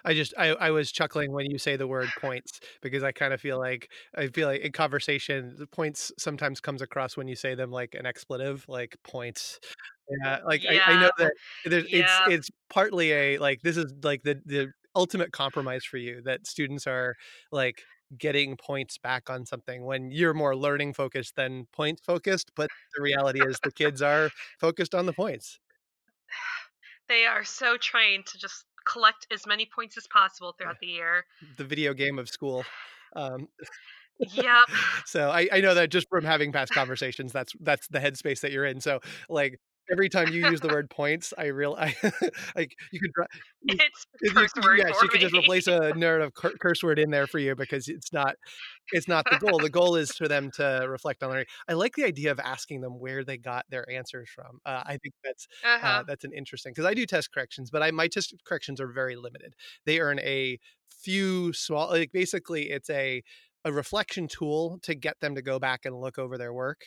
[0.06, 3.34] I just I, I was chuckling when you say the word points because I kind
[3.34, 7.36] of feel like I feel like in conversation the points sometimes comes across when you
[7.36, 9.60] say them like an expletive like points.
[10.24, 11.34] Yeah, like I, I know that
[11.66, 16.22] there's it's it's partly a like this is like the the ultimate compromise for you
[16.24, 17.16] that students are
[17.52, 17.82] like
[18.18, 23.02] getting points back on something when you're more learning focused than point focused, but the
[23.02, 24.30] reality is the kids are
[24.60, 25.60] focused on the points.
[27.10, 31.26] they are so trained to just collect as many points as possible throughout the year.
[31.58, 32.66] The video game of school.
[33.16, 33.48] Um
[34.20, 34.68] Yep.
[35.06, 38.52] so I, I know that just from having past conversations, that's that's the headspace that
[38.52, 38.80] you're in.
[38.80, 39.60] So like
[39.92, 41.96] every time you use the word points, I real I
[42.56, 43.12] like you could
[43.68, 47.00] It's you, curse you- word yes, you could just replace a narrative cur- curse word
[47.00, 48.36] in there for you because it's not
[48.92, 49.60] it's not the goal.
[49.60, 51.46] The goal is for them to reflect on learning.
[51.68, 54.60] I like the idea of asking them where they got their answers from.
[54.66, 55.88] Uh, I think that's uh-huh.
[55.88, 58.88] uh, that's an interesting because I do test corrections, but I my test corrections are
[58.92, 59.56] very limited.
[59.86, 63.24] They earn a few small, like basically it's a
[63.64, 66.86] a reflection tool to get them to go back and look over their work.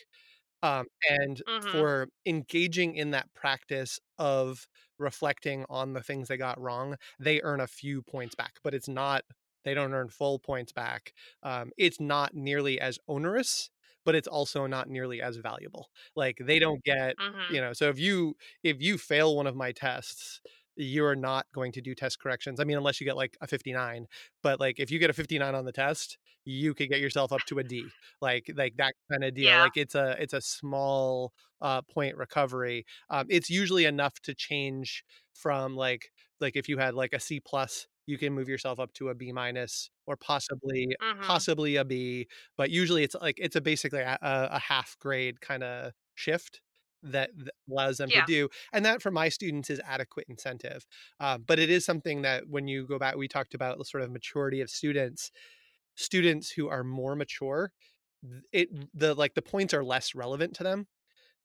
[0.65, 6.59] Um, and hmm for engaging in that practice of reflecting on the things they got
[6.59, 9.23] wrong, they earn a few points back, but it's not,
[9.63, 11.13] they don't earn full points back.
[11.43, 13.69] Um, it's not nearly as onerous,
[14.05, 15.89] but it's also not nearly as valuable.
[16.15, 19.55] Like they don't get, hmm you know, so if you, if you fail one of
[19.55, 20.41] my tests,
[20.75, 22.59] you're not going to do test corrections.
[22.59, 24.07] I mean, unless you get like a 59,
[24.43, 27.45] but like if you get a 59 on the test, you could get yourself up
[27.45, 29.57] to a D like like that kind of deal Yeah.
[29.57, 35.03] like it's a it's a small uh point recovery um it's usually enough to change
[35.33, 38.93] from like like if you had like a c plus you can move yourself up
[38.93, 43.55] to a b minus or possibly hmm possibly a b but usually it's like it's
[43.55, 46.61] a basically a a half grade kind of shift
[47.11, 50.85] that, that allows them to do and that for my students is adequate incentive
[51.19, 54.03] uh, but it is something that when you go back we talked about the sort
[54.03, 55.31] of maturity of students
[55.95, 57.71] students who are more mature
[58.51, 60.87] it the like the points are less relevant to them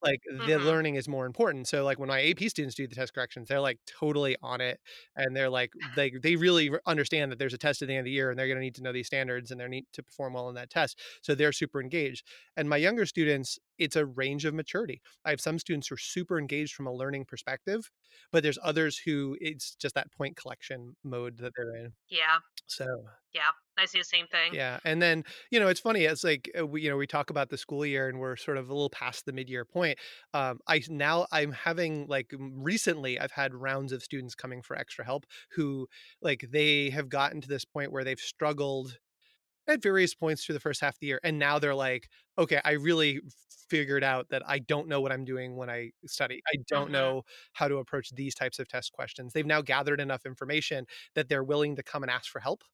[0.02, 1.68] like the hmm learning is more important.
[1.68, 4.80] So like when my ap students do the test corrections they're like totally on it
[5.16, 8.04] and they're like they they really understand that there's a test at the end of
[8.06, 10.02] the year and they're going to need to know these standards and they need to
[10.02, 10.98] perform well in that test.
[11.22, 12.26] So they're super engaged.
[12.56, 15.00] And my younger students it's a range of maturity.
[15.24, 17.90] I have some students who are super engaged from a learning perspective
[18.32, 21.92] but there's others who it's just that point collection mode that they're in.
[22.08, 22.40] Yeah.
[22.66, 22.86] so
[23.32, 23.52] Yeah.
[23.80, 24.54] I see the same thing.
[24.54, 26.04] yeah, and then you know it's funny.
[26.04, 28.58] It's like uh, we you know we talk about the school year and we're sort
[28.58, 29.98] of a little past the mid-year point.
[30.34, 35.04] Um, I now I'm having like recently I've had rounds of students coming for extra
[35.04, 35.88] help who
[36.20, 38.98] like they have gotten to this point where they've struggled
[39.66, 42.08] at various points through the first half of the year and now they're like
[42.40, 43.20] okay i really
[43.70, 46.42] figured out that i don't know what i'm doing when i study.
[46.52, 47.22] I don't hmm know
[47.52, 49.32] how to approach these types of test questions.
[49.32, 52.64] They've now gathered enough information that they're willing to come and ask for help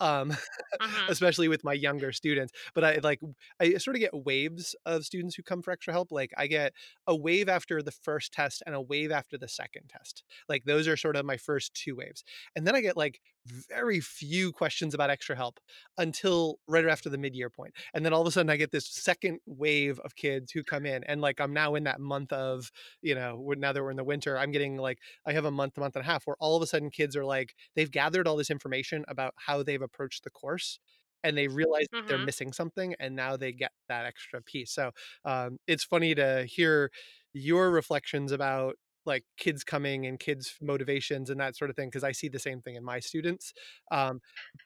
[0.00, 0.32] um,
[0.80, 2.52] hmm especially with my younger students.
[2.74, 3.20] But i like
[3.60, 6.12] i sort of get waves of students who come for extra help.
[6.12, 6.72] Like i get
[7.06, 10.24] a wave after the first test and a wave after the second test.
[10.48, 12.24] Like those are sort of my first two waves.
[12.54, 15.60] And then i get like very few questions about extra help
[15.98, 17.74] until right after the mid-year point.
[17.94, 19.15] And then all of a sudden i get this second
[19.46, 22.70] wave of kids who come in and like i'm now in that month of
[23.02, 25.76] you know now that we're in the winter i'm getting like i have a month
[25.76, 28.26] a month and a half where all of a sudden kids are like they've gathered
[28.26, 30.78] all this information about how they've approached the course
[31.24, 34.70] and they realize that they're missing something and now they get that extra piece.
[34.70, 34.92] So
[35.24, 36.90] um, it's funny to hear
[37.32, 42.04] your reflections about like kids coming and kids motivations and that sort of thing because
[42.04, 43.52] i see the same thing in my students
[43.90, 44.20] um,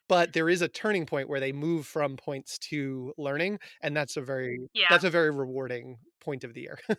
[0.09, 4.16] but there is a turning point where they move from points to learning and that's
[4.16, 4.88] a very Yeah.
[4.88, 6.78] that's a very rewarding point of the year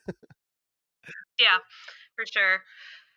[1.40, 1.60] Yeah.
[2.16, 2.64] For sure.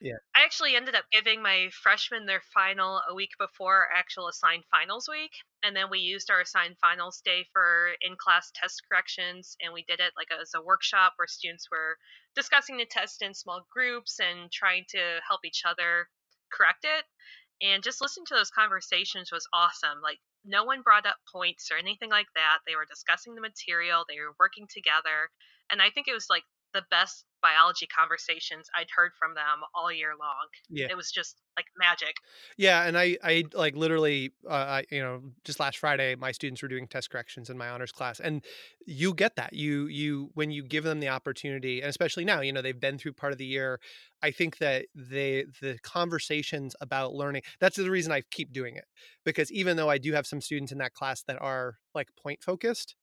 [0.05, 4.29] Yeah I actually ended up giving my freshmen their final a week before our actual
[4.29, 5.31] assigned finals week.
[5.63, 9.57] And then we used our assigned finals day for in class test corrections.
[9.63, 11.97] And we did it like as a workshop where students were
[12.37, 16.09] discussing the test in small groups and trying to help each other
[16.53, 17.05] correct it.
[17.63, 20.03] And just listening to those conversations was awesome.
[20.03, 22.59] Like, no one brought up points or anything like that.
[22.67, 25.31] They were discussing the material, they were working together.
[25.71, 26.45] And I think it was like
[26.75, 30.47] the best biology conversations I'd heard from them all year long.
[30.71, 30.87] Yeah.
[30.91, 32.15] It was just like magic.
[32.57, 36.63] Yeah, and I, I like literally, uh, I, you know, just last Friday, my students
[36.63, 38.43] were doing test corrections in my honors class, and
[38.87, 39.53] you get that.
[39.53, 42.97] You, you, when you give them the opportunity, and especially now, you know, they've been
[42.97, 43.79] through part of the year.
[44.23, 47.43] I think that they, the conversations about learning.
[47.61, 48.87] That's the reason I keep doing it
[49.23, 52.43] because even though I do have some students in that class that are like point
[52.43, 52.97] focused,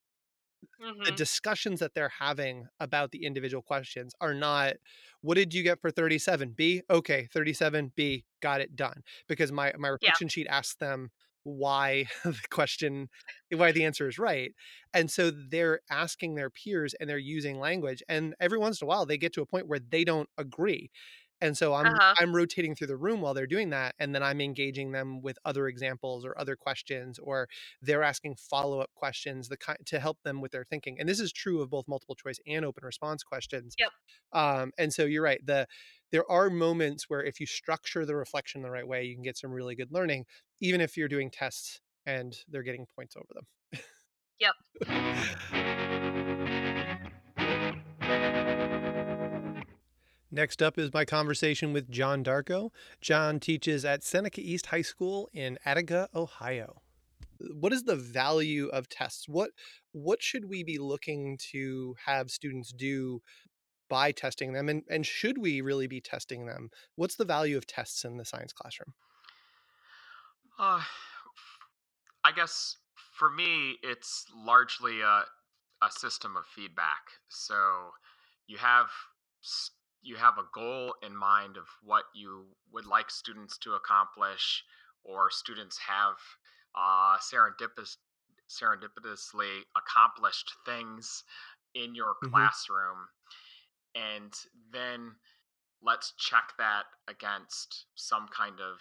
[0.78, 4.74] hmm the discussions that they're having about the individual questions are not
[5.20, 9.02] what did you get for 37b okay 37b got it done.
[9.28, 10.16] Because my my Yeah.
[10.16, 11.10] reflection sheet asks them
[11.44, 13.08] why the question
[13.52, 14.54] why the answer is right
[14.94, 18.88] and so they're asking their peers and they're using language and every once in a
[18.88, 20.88] while they get to a point where they don't agree
[21.42, 22.14] and so i'm Uh-huh.
[22.20, 25.38] i'm rotating through the room while they're doing that and then i'm engaging them with
[25.44, 27.48] other examples or other questions or
[27.82, 31.32] they're asking follow-up questions the kind to help them with their thinking and this is
[31.32, 33.90] true of both multiple choice and open response questions Yep.
[34.32, 35.66] um, and so you're right the
[36.12, 39.36] there are moments where if you structure the reflection the right way you can get
[39.38, 40.24] some really good learning
[40.60, 43.46] even if you're doing tests and they're getting points over them
[44.40, 44.54] Yep.
[50.34, 52.70] Next up is my conversation with John Darko.
[53.02, 56.80] John teaches at Seneca East High School in Attica, Ohio.
[57.52, 59.28] What is the value of tests?
[59.28, 59.50] What
[59.92, 63.20] what should we be looking to have students do
[63.90, 66.70] by testing them and, and should we really be testing them?
[66.96, 68.94] What's the value of tests in the science classroom?
[70.58, 70.80] Uh,
[72.24, 75.24] I guess for me, it's largely a,
[75.82, 77.02] a system of feedback.
[77.28, 77.54] So
[78.46, 78.86] you have
[80.02, 84.64] you have a goal in mind of what you would like students to accomplish,
[85.04, 86.16] or students have
[86.74, 87.96] uh, serendipitous,
[88.48, 91.24] serendipitously accomplished things
[91.74, 92.30] in your Mhm.
[92.30, 93.08] classroom,
[93.94, 94.34] and
[94.70, 95.16] then
[95.82, 98.78] let's check that against some kind of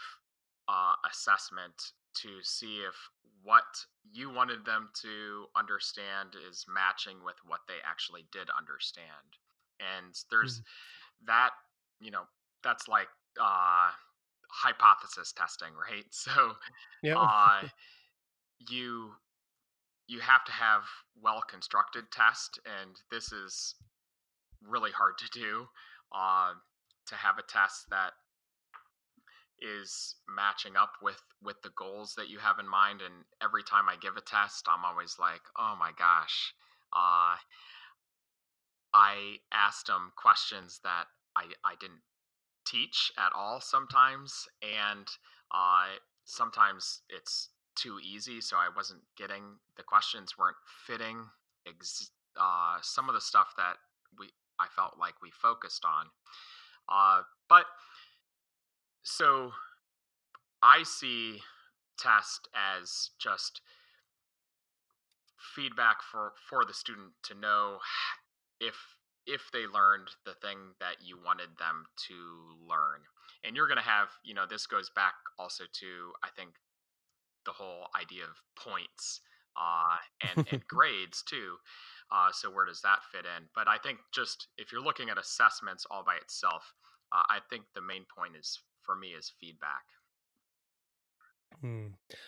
[0.67, 2.95] uh, assessment to see if
[3.43, 9.38] what you wanted them to understand is matching with what they actually did understand.
[9.80, 10.61] And there's
[11.28, 11.51] that,
[11.99, 12.24] you know,
[12.63, 13.07] that's like
[13.39, 13.89] uh,
[14.49, 16.05] hypothesis testing, right?
[16.11, 16.53] So
[17.01, 17.15] Yeah.
[17.19, 17.63] uh,
[18.69, 19.11] you
[20.07, 20.84] you have to have
[21.22, 23.76] well constructed test, and this is
[24.61, 25.65] really hard to do.
[26.13, 26.53] Uh,
[27.07, 28.13] to have a test that
[29.61, 33.88] is matching up with with the goals that you have in mind and every time
[33.88, 36.53] i give a test i'm always like oh my gosh
[36.93, 37.36] uh
[38.93, 42.01] i asked them questions that i i didn't
[42.65, 45.07] teach at all sometimes and
[45.51, 45.85] uh
[46.25, 49.43] sometimes it's too easy so i wasn't getting
[49.77, 51.25] the questions weren't fitting
[51.67, 53.75] ex- uh some of the stuff that
[54.19, 54.27] we
[54.59, 56.07] i felt like we focused on.
[56.89, 57.65] Uh but
[59.03, 59.51] so
[60.61, 61.41] I see
[61.97, 63.61] test as just
[65.55, 67.79] feedback for for the student to know
[68.62, 68.76] if
[69.28, 72.16] if they learned the thing that you wanted them to
[72.68, 73.01] learn.
[73.43, 76.51] And you're going to have, you know, this goes back also to I think
[77.45, 79.22] the whole idea of points
[79.57, 81.57] uh, and and grades too.
[82.12, 83.47] Uh, so where does that fit in?
[83.55, 86.74] But I think just if you're looking at assessments all by itself,
[87.12, 89.86] uh, I think the main point is for me is feedback.
[91.60, 91.88] Hmm.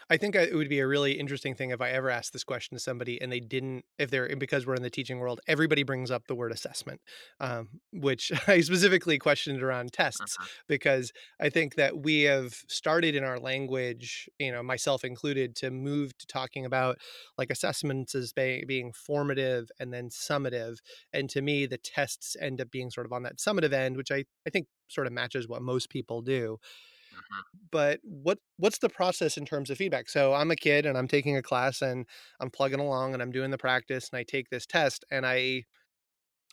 [0.10, 2.76] I think it would be a really interesting thing if I ever asked this question
[2.76, 6.12] to somebody and they didn't, if they're because we're in the teaching world, everybody brings
[6.12, 7.02] up the word assessment,
[7.40, 10.48] um, which I specifically questioned around tests Mhm.
[10.68, 15.72] because I think that we have started in our language, you know, myself included, to
[15.72, 16.98] move to talking about
[17.38, 20.78] like assessments as be- being formative and then summative.
[21.14, 24.12] And to me, the tests end up being sort of on that summative end, which
[24.12, 26.60] I, I think sort of matches what most people do
[27.14, 27.44] Mhm.
[27.72, 30.10] but what what's the process in terms of feedback?
[30.10, 32.08] So i'm a kid and i'm taking a class and
[32.40, 35.64] i'm plugging along and i'm doing the practice and i take this test and i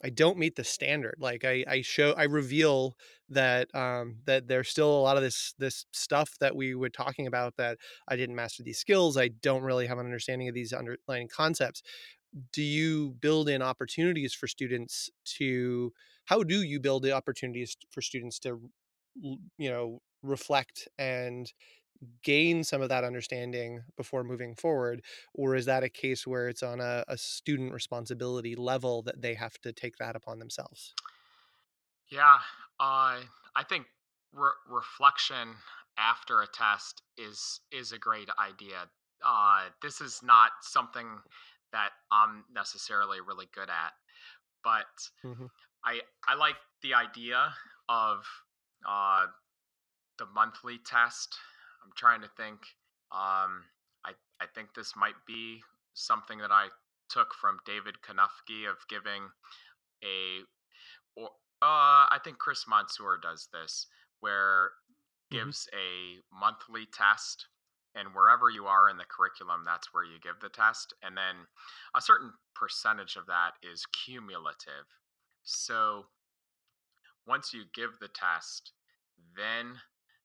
[0.04, 1.16] i don't meet the standard.
[1.18, 2.96] Like i i show i reveal
[3.30, 7.26] that um that there's still a lot of this this stuff that we were talking
[7.26, 9.16] about that i didn't master these skills.
[9.18, 11.82] I don't really have an understanding of these underlying concepts.
[12.52, 15.92] Do you build in opportunities for students to
[16.26, 18.70] how do you build the opportunities for students to
[19.14, 21.52] you know reflect and
[22.22, 25.04] gain some of that understanding before moving forward
[25.34, 29.34] or is that a case where it's on a, a student responsibility level that they
[29.34, 30.96] have to take that upon themselves
[32.10, 32.40] Yeah,
[32.78, 33.22] uh,
[33.54, 33.86] I think
[34.32, 35.56] re- reflection
[35.96, 38.90] after a test is is a great idea.
[39.22, 41.20] Uh, this is not something
[41.72, 43.92] that I'm necessarily really good at,
[44.64, 44.86] but
[45.22, 45.50] Mhm.
[45.84, 47.54] I I like the idea
[47.88, 48.26] of
[48.86, 49.26] uh,
[50.18, 51.36] the monthly test.
[51.84, 52.60] I'm trying to think.
[53.12, 53.64] Um,
[54.04, 55.62] I I think this might be
[55.94, 56.68] something that I
[57.08, 59.28] took from David Knuffke of giving
[60.04, 60.40] a
[61.16, 61.28] or
[61.62, 63.86] uh, I think Chris Mansour does this,
[64.20, 64.72] where
[65.32, 65.44] Mhm.
[65.46, 67.48] gives a monthly test,
[67.94, 71.46] and wherever you are in the curriculum, that's where you give the test, and then
[71.94, 74.86] a certain percentage of that is cumulative.
[75.42, 76.10] So
[77.30, 78.72] once you give the test,
[79.36, 79.78] then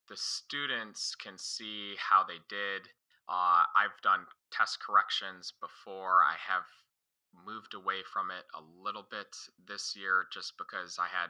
[0.09, 2.81] the students can see how they did.
[3.29, 6.25] Uh, I've done test corrections before.
[6.25, 6.65] I have
[7.45, 9.27] moved away from it a little bit
[9.67, 11.29] this year just because I had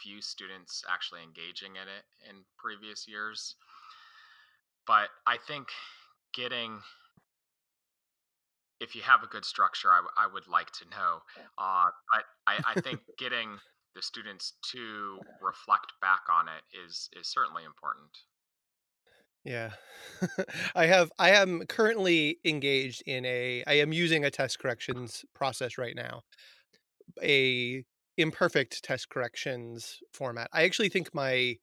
[0.00, 3.56] few students actually engaging in it in previous years.
[4.86, 5.66] But I think
[6.34, 6.78] getting
[8.78, 11.18] if you have a good structure, I, w- I would like to know.
[11.58, 13.56] Uh, but I, I think getting
[13.96, 18.10] the students to reflect back on it is is certainly important.
[19.42, 19.70] Yeah.
[20.74, 25.78] I have I am currently engaged in a I am using a test corrections process
[25.78, 26.22] right now.
[27.22, 27.84] A
[28.18, 30.48] imperfect test corrections format.
[30.52, 31.56] I actually think my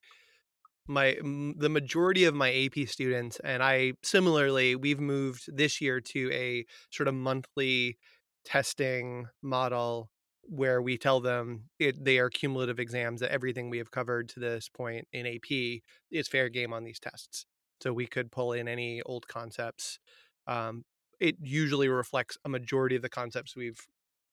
[0.87, 6.31] my the majority of my AP students and I similarly we've moved this year to
[6.33, 7.97] a sort of monthly
[8.45, 10.09] testing model
[10.45, 14.39] where we tell them it, they are cumulative exams that everything we have covered to
[14.39, 15.81] this point in AP
[16.11, 17.45] is fair game on these tests.
[17.81, 19.99] So we could pull in any old concepts.
[20.47, 20.83] Um,
[21.19, 23.79] it usually reflects a majority of the concepts we've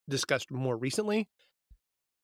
[0.09, 1.29] discussed more recently,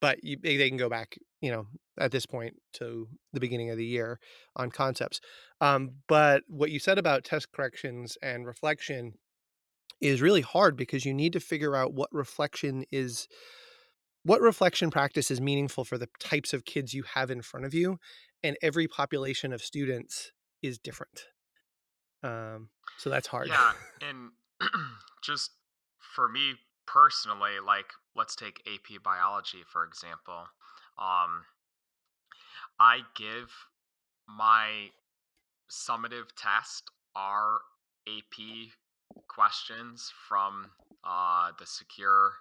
[0.00, 1.66] but you, they can go back, you know,
[1.98, 4.18] at this point to the beginning of the year
[4.56, 5.20] on concepts.
[5.60, 9.14] Um, but what you said about test corrections and reflection
[10.00, 13.28] is really hard because you need to figure out what reflection is
[14.26, 17.72] what reflection practice is meaningful for the types of kids you have in front of
[17.72, 17.98] you
[18.42, 21.26] and every population of students is different
[22.22, 23.72] um, so that's hard Yeah,
[24.08, 24.30] and
[25.22, 25.50] just
[25.98, 26.54] for me
[26.86, 30.46] personally, like let's take AP biology for example.
[30.98, 31.44] Um,
[32.80, 33.50] I give
[34.28, 34.90] my
[35.70, 37.58] summative test are
[38.08, 38.70] AP
[39.28, 40.70] questions from
[41.04, 42.32] uh, the secure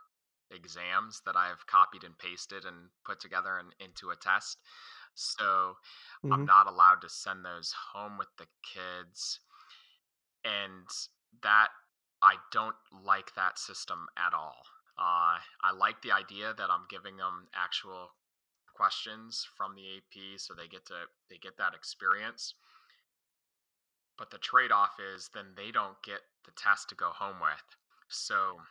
[0.52, 4.60] exams that I've copied and pasted and put together and into a test.
[5.16, 5.78] So
[6.32, 6.46] I'm Mhm.
[6.46, 9.40] not allowed to send those home with the kids.
[10.44, 10.88] And
[11.42, 11.70] that
[12.22, 14.64] I don't like that system at all.
[14.98, 18.12] Uh, I like the idea that I'm giving them actual
[18.74, 22.56] questions from the AP so they get to they get that experience.
[24.18, 27.78] But the trade-off is then they don't get the test to go home with.
[28.10, 28.62] So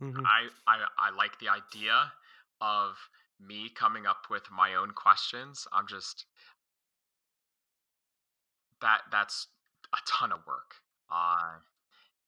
[0.00, 0.24] Mhm.
[0.24, 2.12] I, I I like the idea
[2.60, 2.96] of
[3.38, 5.66] me coming up with my own questions.
[5.72, 6.26] I'm just
[8.80, 9.48] that that's
[9.92, 10.72] a ton of work.
[11.10, 11.58] Uh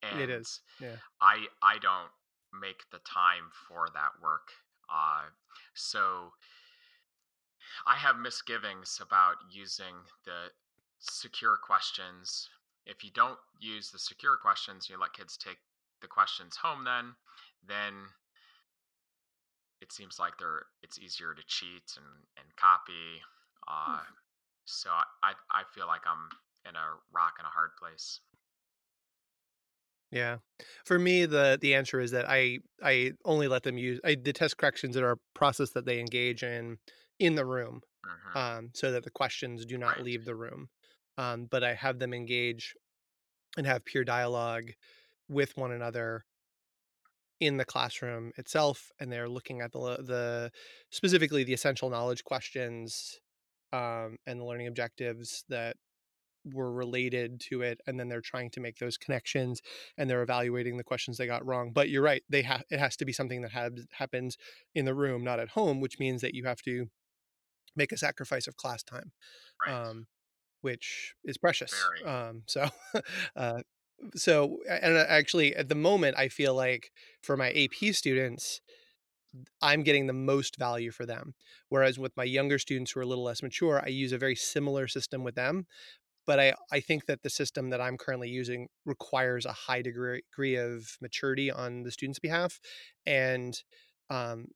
[0.03, 2.11] and it is yeah I I don't
[2.53, 4.49] make the time for that work.
[4.93, 5.31] Uh
[5.75, 6.33] so
[7.87, 10.53] I have misgivings about using the
[11.01, 12.49] secure questions.
[12.87, 15.59] If you don't use the secure questions, you let kids take
[16.01, 17.17] the questions home then,
[17.63, 18.09] then
[19.81, 22.07] it seems like they're it's easier to cheat and,
[22.37, 23.21] and copy.
[23.67, 24.03] Uh,
[24.65, 26.29] so I, I feel like I'm
[26.69, 28.21] in a rock and a hard place.
[30.11, 30.39] yeah
[30.85, 34.33] for me the the answer is that i i only let them use i the
[34.33, 36.79] test corrections that are a process that they engage in
[37.19, 40.01] in the room hmm um, so that the questions do not Right.
[40.01, 40.69] leave the room.
[41.19, 42.77] Um, but I have them engage
[43.57, 44.73] and have peer dialogue
[45.29, 46.25] with one another
[47.41, 50.51] in the classroom itself, and they're looking at the the
[50.91, 53.21] specifically the essential knowledge questions
[53.73, 55.77] um, and the learning objectives that
[56.45, 59.61] were related to it and then they're trying to make those connections
[59.99, 62.97] and they're evaluating the questions they got wrong but you're right they have it has
[62.97, 64.39] to be something that has happens
[64.75, 66.87] in the room not at home which means that you have to
[67.77, 69.13] make a sacrifice of class time
[69.67, 69.75] Right.
[69.75, 70.07] um,
[70.61, 71.73] which is precious.
[72.05, 72.69] Um, so,
[73.37, 73.61] uh,
[74.15, 76.91] so and uh, actually, at the moment, I feel like
[77.23, 78.61] for my AP students,
[79.61, 81.35] I'm getting the most value for them.
[81.69, 84.35] Whereas with my younger students who are a little less mature, I use a very
[84.35, 85.67] similar system with them.
[86.27, 90.23] But I, I think that the system that I'm currently using requires a high degree,
[90.31, 92.61] degree of maturity on the student's behalf.
[93.07, 93.59] And
[94.11, 94.49] um,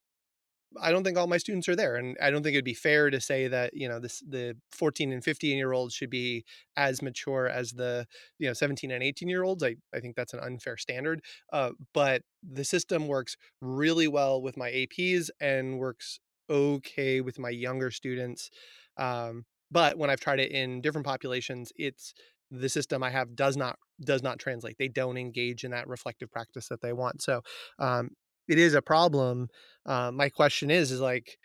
[0.80, 3.10] I don't think all my students are there, and I don't think it'd be fair
[3.10, 6.44] to say that you know this the 14 and 15 year olds should be
[6.76, 8.06] as mature as the
[8.38, 9.62] you know 17 and 18 year olds.
[9.62, 11.22] I I think that's an unfair standard.
[11.52, 16.20] Uh, but the system works really well with my APs and works
[16.50, 18.50] okay with my younger students.
[18.96, 22.12] Um, but when I've tried it in different populations, it's
[22.50, 24.76] the system I have does not does not translate.
[24.78, 27.22] They don't engage in that reflective practice that they want.
[27.22, 27.42] So
[27.78, 28.10] um,
[28.48, 29.48] it is a problem.
[29.86, 31.38] Uh, my question is, is like,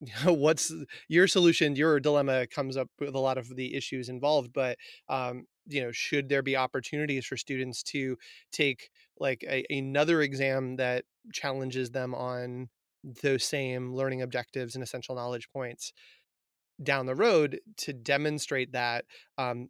[0.24, 0.72] what's
[1.08, 1.76] your solution?
[1.76, 4.76] Your dilemma comes up with a lot of the issues involved, but
[5.08, 8.16] um, you know, should there be opportunities for students to
[8.52, 12.68] take like a, another exam that challenges them on
[13.22, 15.92] those same learning objectives and essential knowledge points
[16.82, 19.04] down the road to demonstrate that
[19.38, 19.68] um,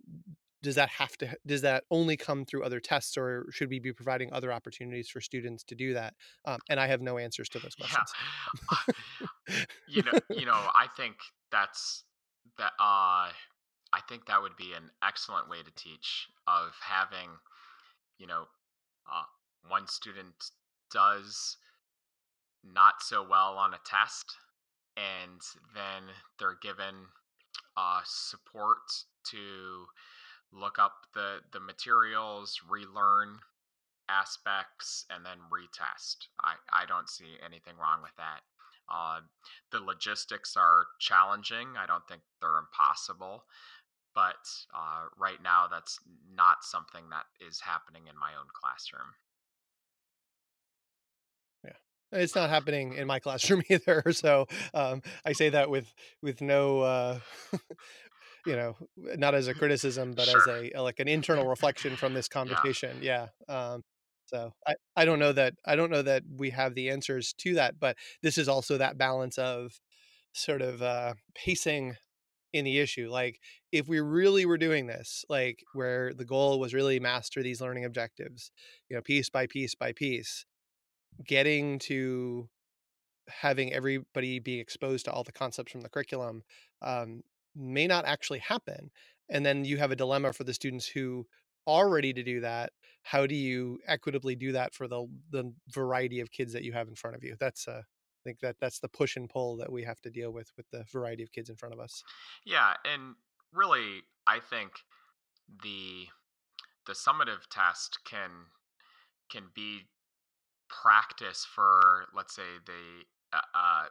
[0.63, 3.93] does that have to does that only come through other tests or should we be
[3.93, 7.59] providing other opportunities for students to do that um, and i have no answers to
[7.59, 8.13] those questions
[9.49, 9.65] yeah.
[9.89, 11.17] you know you know i think
[11.53, 12.05] that's
[12.59, 13.31] that uh
[13.93, 17.31] i think that would be an excellent way to teach of having
[18.19, 18.45] you know
[19.13, 19.23] uh,
[19.69, 20.35] one student
[20.93, 21.59] does
[22.65, 24.37] not so well on a test
[24.97, 25.41] and
[25.75, 26.05] then
[26.39, 26.95] they're given
[27.77, 28.79] uh, support
[29.25, 29.87] to
[30.53, 33.39] look up the the materials, relearn
[34.09, 36.29] aspects, and then retest.
[36.43, 38.41] I I don't see anything wrong with that.
[38.89, 39.21] Uh,
[39.73, 41.77] the logistics are challenging.
[41.77, 43.45] I don't think they're impossible,
[44.15, 45.99] but uh, right now that's
[46.35, 49.13] not something that is happening in my own classroom.
[51.65, 54.05] Yeah, it's not happening in my classroom either.
[54.13, 55.93] So um, I say that with
[56.23, 57.19] with no uh,
[58.47, 60.37] you know, not as a criticism, but Sure.
[60.37, 62.57] as a like an internal reflection from this Yeah.
[62.57, 62.99] conversation.
[63.03, 63.29] Yeah.
[63.49, 63.83] Um,
[64.27, 67.55] so I, I don't know that I don't know that we have the answers to
[67.55, 69.81] that, but this is also that balance of
[70.35, 71.97] sort of uh, pacing
[72.53, 73.09] in the issue.
[73.11, 73.41] Like
[73.73, 77.85] if we really were doing this, like where the goal was really master these learning
[77.85, 78.51] objectives,
[78.89, 80.47] you know, piece by piece by piece,
[81.27, 82.49] getting to
[83.29, 86.43] having everybody be exposed to all the concepts from the curriculum
[86.83, 87.23] um,
[87.57, 88.91] may not actually happen.
[89.29, 91.27] And then you have a dilemma for the students who
[91.67, 92.73] are ready to do that.
[93.03, 96.89] How do you equitably do that for the the variety of kids that you have
[96.89, 97.37] in front of you?
[97.39, 100.33] That's uh, I think that that's the push and pull that we have to deal
[100.33, 102.03] with with the variety of kids in front of us.
[102.45, 103.15] Yeah, and
[103.53, 104.73] really, I think
[105.63, 106.07] the
[106.87, 108.31] the summative test can
[109.31, 109.83] can be
[110.69, 113.85] practice for let's say the uh, uh,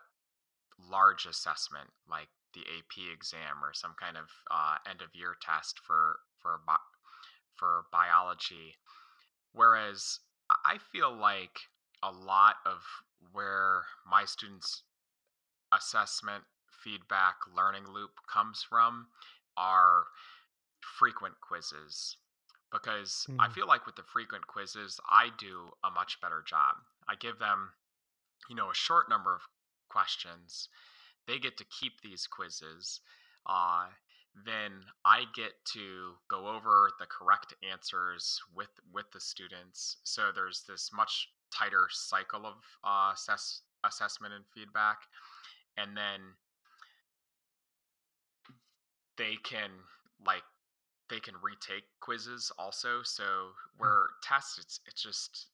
[0.79, 5.79] large assessment like the AP exam or some kind of uh, end of year test
[5.79, 6.77] for for bi-
[7.55, 8.75] for biology.
[9.53, 10.19] Whereas
[10.65, 11.59] I feel like
[12.03, 12.83] a lot of
[13.31, 14.83] where my students'
[15.71, 16.43] assessment,
[16.83, 19.07] feedback, learning loop comes from
[19.57, 20.05] are
[20.81, 22.17] frequent quizzes.
[22.71, 23.53] Because I Mm.
[23.53, 26.83] feel like with the frequent quizzes, I do a much better job.
[27.07, 27.73] I give them,
[28.49, 29.47] you know, a short number of
[29.89, 30.69] questions.
[31.27, 33.01] They get to keep these quizzes.
[33.45, 33.87] Uh,
[34.45, 34.71] then
[35.05, 39.97] I get to go over the correct answers with with the students.
[40.03, 44.97] So there's this much tighter cycle of uh, assess, assessment and feedback,
[45.77, 46.19] and then
[49.17, 49.69] they can
[50.25, 50.43] like
[51.09, 53.01] they can retake quizzes also.
[53.03, 53.23] So
[53.77, 55.47] where tests, it's it's just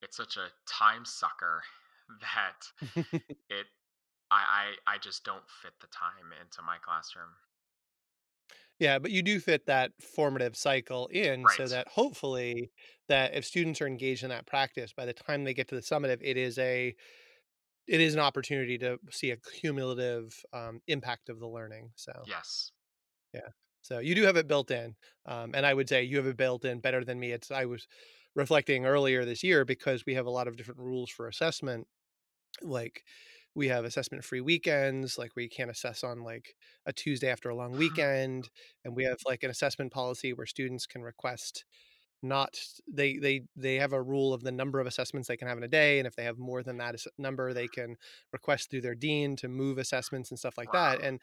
[0.00, 1.62] it's such a time sucker
[2.20, 3.04] that
[3.50, 3.66] it
[4.32, 7.36] I, I I just don't fit the time into my classroom.
[8.78, 11.68] Yeah, but you do fit that formative cycle in so Right.
[11.68, 12.72] that hopefully
[13.08, 15.80] that if students are engaged in that practice, by the time they get to the
[15.80, 16.94] summative, it is a
[17.88, 21.92] it is an opportunity to see a cumulative um, impact of the learning.
[21.96, 22.72] So Yes.
[23.34, 23.48] yeah,
[23.80, 24.96] so you do have it built in,
[25.26, 27.32] um, and I would say you have it built in better than me.
[27.32, 27.86] It's I was
[28.34, 31.86] reflecting earlier this year because we have a lot of different rules for assessment
[32.62, 33.04] like
[33.54, 36.54] we have assessment free weekends like we can't assess on like
[36.86, 37.78] a tuesday after a long ah.
[37.78, 38.48] weekend
[38.84, 41.64] and we have like an assessment policy where students can request
[42.22, 42.56] not
[42.92, 45.64] they they they have a rule of the number of assessments they can have in
[45.64, 47.96] a day and if they have more than that number they can
[48.32, 51.20] request through their dean to move assessments and stuff like that and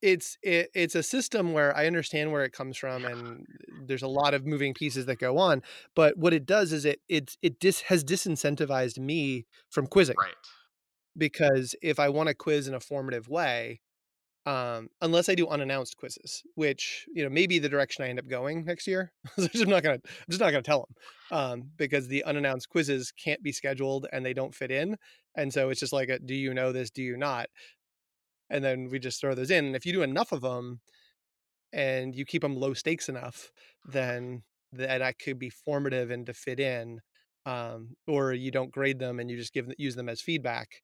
[0.00, 3.46] it's it, it's a system where i understand where it comes from and
[3.86, 5.62] there's a lot of moving pieces that go on
[5.94, 10.16] but what it does is it it it dis, has disincentivized me from quizzing.
[10.18, 10.34] Right.
[11.18, 13.80] Because if I want to quiz in a formative way,
[14.46, 18.28] um, unless I do unannounced quizzes, which you know maybe the direction I end up
[18.28, 19.12] going next year.
[19.38, 23.42] I'm not gonna, I'm just not gonna tell them um, because the unannounced quizzes can't
[23.42, 24.96] be scheduled and they don't fit in,
[25.36, 26.90] and so it's just like, a, do you know this?
[26.90, 27.48] Do you not?
[28.48, 29.66] And then we just throw those in.
[29.66, 30.80] And if you do enough of them,
[31.72, 33.50] and you keep them low stakes enough,
[33.84, 34.42] then
[34.72, 37.00] that that could be formative and to fit in.
[37.46, 40.82] Um, or you don't grade them and you just give use them as feedback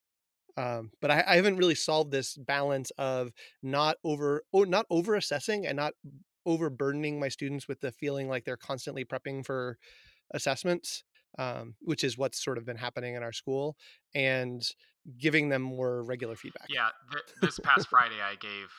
[0.56, 3.32] um, but I, I, haven't really solved this balance of
[3.62, 5.94] not over oh, not over assessing and not
[6.46, 9.78] overburdening my students with the feeling like they're constantly prepping for
[10.32, 11.04] assessments
[11.38, 13.76] um, which is what's sort of been happening in our school
[14.14, 14.62] and
[15.18, 16.66] giving them more regular feedback.
[16.68, 18.70] Yeah th- this past friday i gave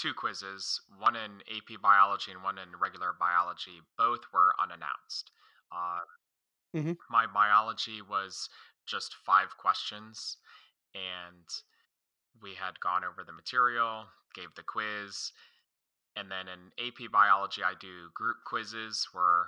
[0.00, 3.80] two quizzes one in ap biology and one in regular biology.
[3.98, 5.30] Both were unannounced.
[5.70, 6.00] Uh,
[6.76, 6.92] mm-hmm.
[7.10, 8.48] my biology was
[8.86, 10.38] just five questions
[10.94, 11.46] and
[12.42, 15.32] we had gone over the material, gave the quiz,
[16.16, 19.46] and then in AP biology, I do group quizzes where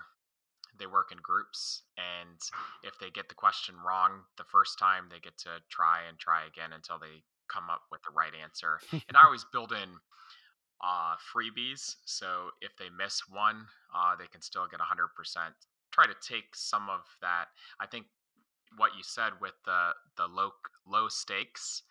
[0.78, 2.39] they work in groups, and
[2.82, 6.47] if they get the question wrong the first time, they get to try and try
[6.47, 8.81] again until they come up with the right answer.
[8.93, 10.01] and I always build in
[10.82, 15.06] uh, freebies, so if they miss one, uh, they can still get 100%.
[15.93, 17.47] Try to take some of that.
[17.81, 18.06] I think
[18.77, 20.51] what you said with the the low
[20.86, 21.82] low stakes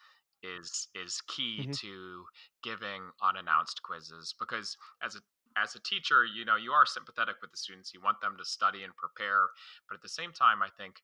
[0.43, 1.71] is is key mm-hmm.
[1.71, 2.25] to
[2.63, 5.19] giving unannounced quizzes because as a
[5.57, 8.45] as a teacher you know you are sympathetic with the students you want them to
[8.45, 9.47] study and prepare
[9.87, 10.95] but at the same time i think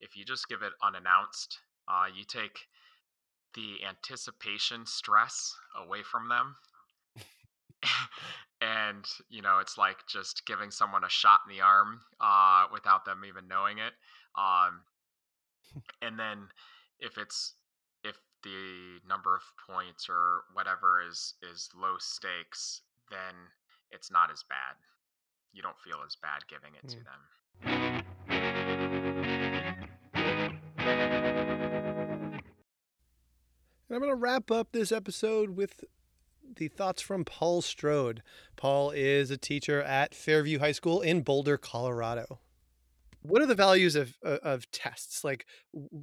[0.00, 2.58] if you just give it unannounced uh, you take
[3.54, 6.56] the anticipation stress away from them
[8.60, 13.04] and you know it's like just giving someone a shot in the arm uh, without
[13.04, 13.92] them even knowing it
[14.36, 14.80] um,
[16.00, 16.48] and then
[16.98, 17.54] if it's
[18.04, 23.34] if the number of points or whatever is is low stakes then
[23.90, 24.76] it's not as bad
[25.52, 26.90] you don't feel as bad giving it mm.
[26.90, 27.20] to them
[33.88, 35.84] and i'm going to wrap up this episode with
[36.56, 38.22] the thoughts from Paul Strode.
[38.56, 42.40] Paul is a teacher at Fairview High School in Boulder, Colorado
[43.22, 45.24] what are the values of of tests?
[45.24, 45.46] Like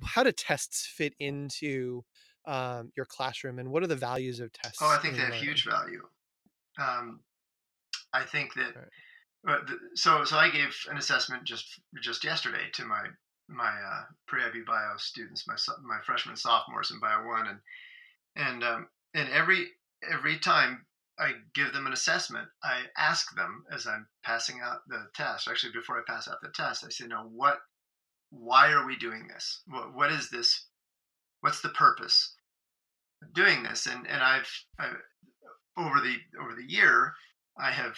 [0.04, 2.04] how do tests fit into
[2.46, 5.34] um, your classroom and what are the values of tests oh i think they have
[5.34, 6.02] huge value.
[6.80, 7.20] Um,
[8.14, 8.74] i think that
[9.46, 9.60] right.
[9.60, 13.04] uh, so so i gave an assessment just just yesterday to my
[13.48, 17.60] my uh, pre-ib bio students my my freshmen sophomores in bio one and
[18.36, 19.68] and um, and every
[20.12, 20.86] every time
[21.20, 22.48] I give them an assessment.
[22.64, 25.48] I ask them as I'm passing out the test.
[25.48, 27.60] Actually, before I pass out the test, I say, "No, what?
[28.30, 29.62] Why are we doing this?
[29.68, 30.68] What, what is this?
[31.42, 32.36] What's the purpose
[33.22, 34.94] of doing this?" And and I've I,
[35.78, 37.14] over the over the year,
[37.58, 37.98] I have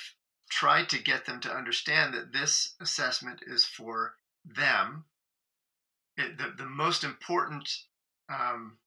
[0.49, 5.05] tried to get them to understand that this assessment is for them.
[6.17, 7.69] It, the the most important
[8.29, 8.77] um,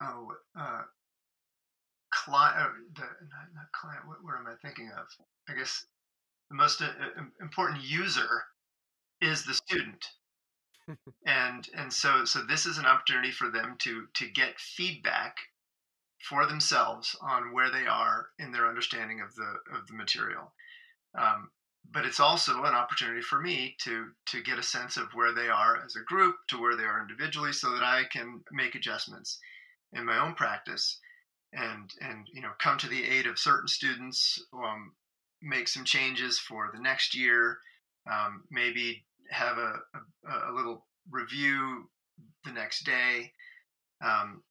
[0.00, 0.82] oh, uh,
[2.26, 3.02] client, uh, the,
[3.54, 5.06] not, client, what, what am I thinking of?
[5.48, 5.86] I guess
[6.50, 6.88] the most uh,
[7.40, 8.28] important user
[9.20, 10.04] is the student.
[11.26, 15.36] and and so so this is an opportunity for them to to get feedback
[16.28, 20.52] for themselves on where they are in their understanding of the of the material.
[21.18, 21.50] Um,
[21.90, 25.48] but it's also an opportunity for me to to get a sense of where they
[25.48, 29.38] are as a group to where they are individually so that I can make adjustments
[29.92, 31.00] in my own practice
[31.56, 34.92] and and you know come to the aid of certain students um,
[35.42, 37.58] make some changes for the next year
[38.10, 39.80] um, maybe have a,
[40.28, 41.88] a, a, little review
[42.44, 43.32] the next day
[44.04, 44.42] um,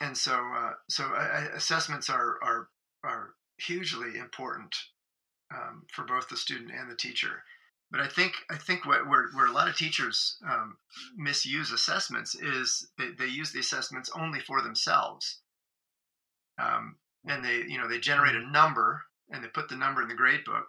[0.00, 1.04] and so uh, so
[1.54, 2.68] assessments are are
[3.02, 4.74] are hugely important
[5.54, 7.42] um, for both the student and the teacher.
[7.90, 10.78] But I think I think what, where, where a lot of teachers um,
[11.16, 15.40] misuse assessments is they, they use the assessments only for themselves
[16.58, 20.08] um, and they you know they generate a number and they put the number in
[20.08, 20.66] the grade book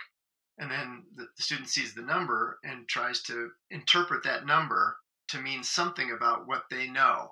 [0.58, 4.98] and then the, the student sees the number and tries to interpret that number
[5.30, 7.32] to mean something about what they know.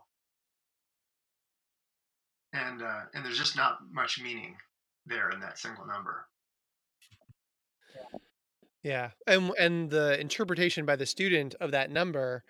[2.52, 4.58] And uh, and there's just not much meaning
[5.06, 6.26] there in that single number.
[8.84, 9.12] Yeah.
[9.26, 12.44] And and the interpretation by the student of that number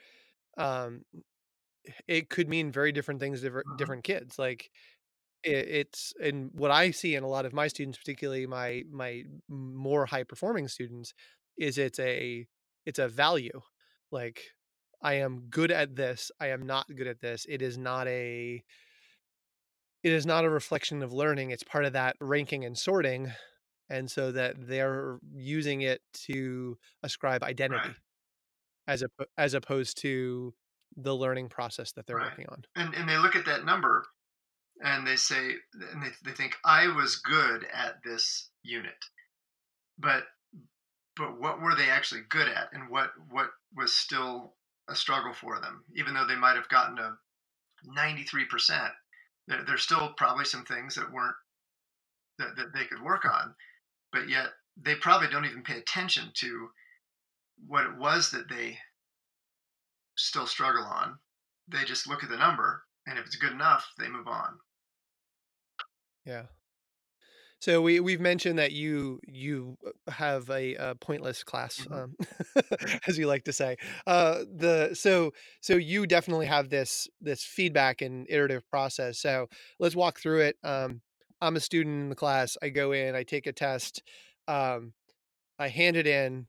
[0.58, 1.06] um
[2.08, 3.78] it could mean very different things to different, mm-hmm.
[3.78, 4.40] different kids.
[4.40, 4.72] Like
[5.44, 10.06] it's and what I see in a lot of my students, particularly my my more
[10.06, 11.14] high performing students,
[11.57, 12.48] is it's a
[12.86, 13.61] it's a value.
[14.11, 14.41] Like
[15.02, 16.32] I am good at this.
[16.40, 17.45] I am not good at this.
[17.49, 18.64] It is not a
[20.03, 23.32] it is not a reflection of learning it's part of that ranking and sorting
[23.90, 27.95] and so that they're using it to ascribe identity Right.
[28.88, 29.07] as a
[29.38, 30.53] as opposed to
[30.98, 32.32] the learning process that they're Right.
[32.32, 34.03] working on and and they look at that number
[34.84, 35.56] and they say
[35.92, 39.06] and they, they think i was good at this unit.
[39.98, 40.26] But
[41.16, 44.56] but what were they actually good at and what what was still
[44.90, 45.84] a struggle for them?
[45.96, 47.18] Even though they might have gotten a
[47.98, 48.92] 93%
[49.48, 51.36] there, there's still probably some things that weren't
[52.40, 53.56] that, that they could work on
[54.12, 54.48] but yet
[54.82, 56.70] they probably don't even pay attention to
[57.68, 58.78] what it was that they
[60.18, 61.18] still struggle on.
[61.68, 64.60] They just look at the number and if it's good enough they move on
[66.26, 66.45] yeah.
[67.60, 71.91] So we we've mentioned that you you uh, have a, a pointless class Mhm.
[71.91, 72.16] um,
[73.08, 73.78] as you like to say.
[74.06, 75.32] Uh the so
[75.62, 79.20] so you definitely have this this feedback and iterative process.
[79.20, 79.48] So
[79.80, 80.58] let's walk through it.
[80.64, 81.02] Um
[81.41, 82.58] i'm a student in the class.
[82.62, 84.04] I go in i take a test
[84.48, 84.94] um
[85.60, 86.48] i hand it in.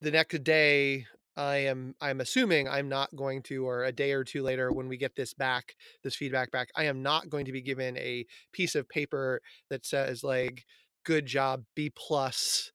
[0.00, 1.06] The next day
[1.36, 4.88] i am i'm assuming i'm not going to or a day or two later when
[4.88, 8.24] we get this back this feedback back i am not going to be given a
[8.52, 9.40] piece of paper
[9.70, 10.64] that says like
[11.04, 12.72] good job b plus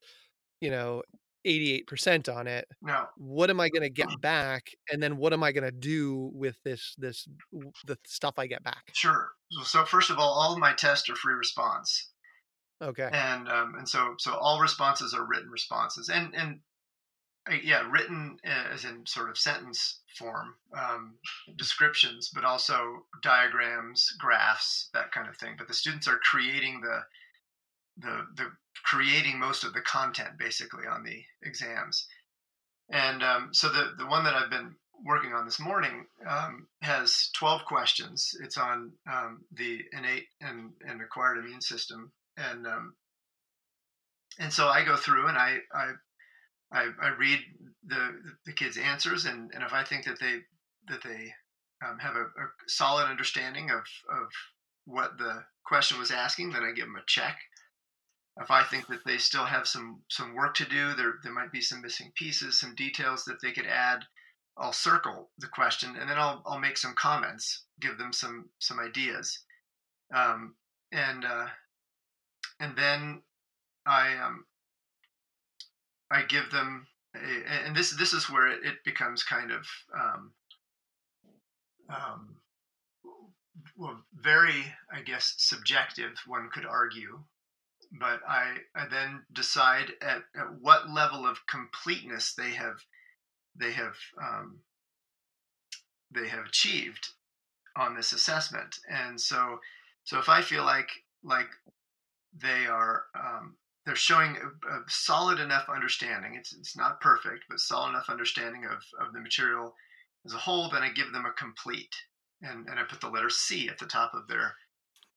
[0.59, 1.01] you know
[1.45, 2.67] 88% on it.
[2.81, 5.71] No what am i going to get back and then what am i going to
[5.71, 7.27] do with this this
[7.87, 8.91] the stuff i get back?
[8.93, 9.31] Sure.
[9.63, 12.11] So, first of all all of my tests are free response.
[12.81, 13.09] Okay.
[13.11, 16.09] And um, and so so all responses are written responses.
[16.09, 16.59] And and
[17.63, 21.15] yeah written uh, as in sort of sentence form um,
[21.57, 25.55] descriptions but also diagrams graphs that kind of thing.
[25.57, 27.01] But the students are creating the
[27.97, 28.51] the the
[28.83, 32.07] creating most of the content basically on the exams.
[32.89, 34.75] And um, so the the one that i've been
[35.05, 38.35] working on this morning um, has 12 questions.
[38.43, 42.11] It's on um, the innate and, and acquired immune system.
[42.37, 42.93] And um,
[44.39, 45.91] and so I go through and I I
[46.71, 47.39] I, I read
[47.85, 50.39] the the kids' answers and, and if I think that they
[50.87, 51.33] that they
[51.85, 54.27] um, have a, a solid understanding of of
[54.85, 57.37] what the question was asking, then I give them a check.
[58.39, 61.51] If I think that they still have some some work to do, there there might
[61.51, 64.05] be some missing pieces, some details that they could add.
[64.57, 68.79] I'll circle the question and then I'll I'll make some comments, give them some some
[68.79, 69.39] ideas,
[70.13, 70.55] um,
[70.91, 71.47] and uh,
[72.59, 73.21] and then
[73.85, 74.45] I um,
[76.11, 79.65] I give them, a, and this this is where it, becomes kind of
[79.97, 80.31] um,
[81.89, 82.35] um,
[83.77, 86.11] well, very I guess subjective.
[86.27, 87.19] One could argue,
[87.99, 92.79] but I I then decide at, at what level of completeness they have
[93.55, 94.59] they have um,
[96.13, 97.07] they have achieved
[97.77, 99.59] on this assessment, and so
[100.03, 100.89] so if I feel like
[101.23, 101.49] like
[102.33, 103.55] they are um,
[103.85, 106.35] they're showing a, a, solid enough understanding.
[106.35, 109.73] It's it's not perfect, but solid enough understanding of, of the material
[110.25, 110.69] as a whole.
[110.69, 111.93] Then I give them a complete,
[112.41, 114.53] and, and I put the letter C at the top of their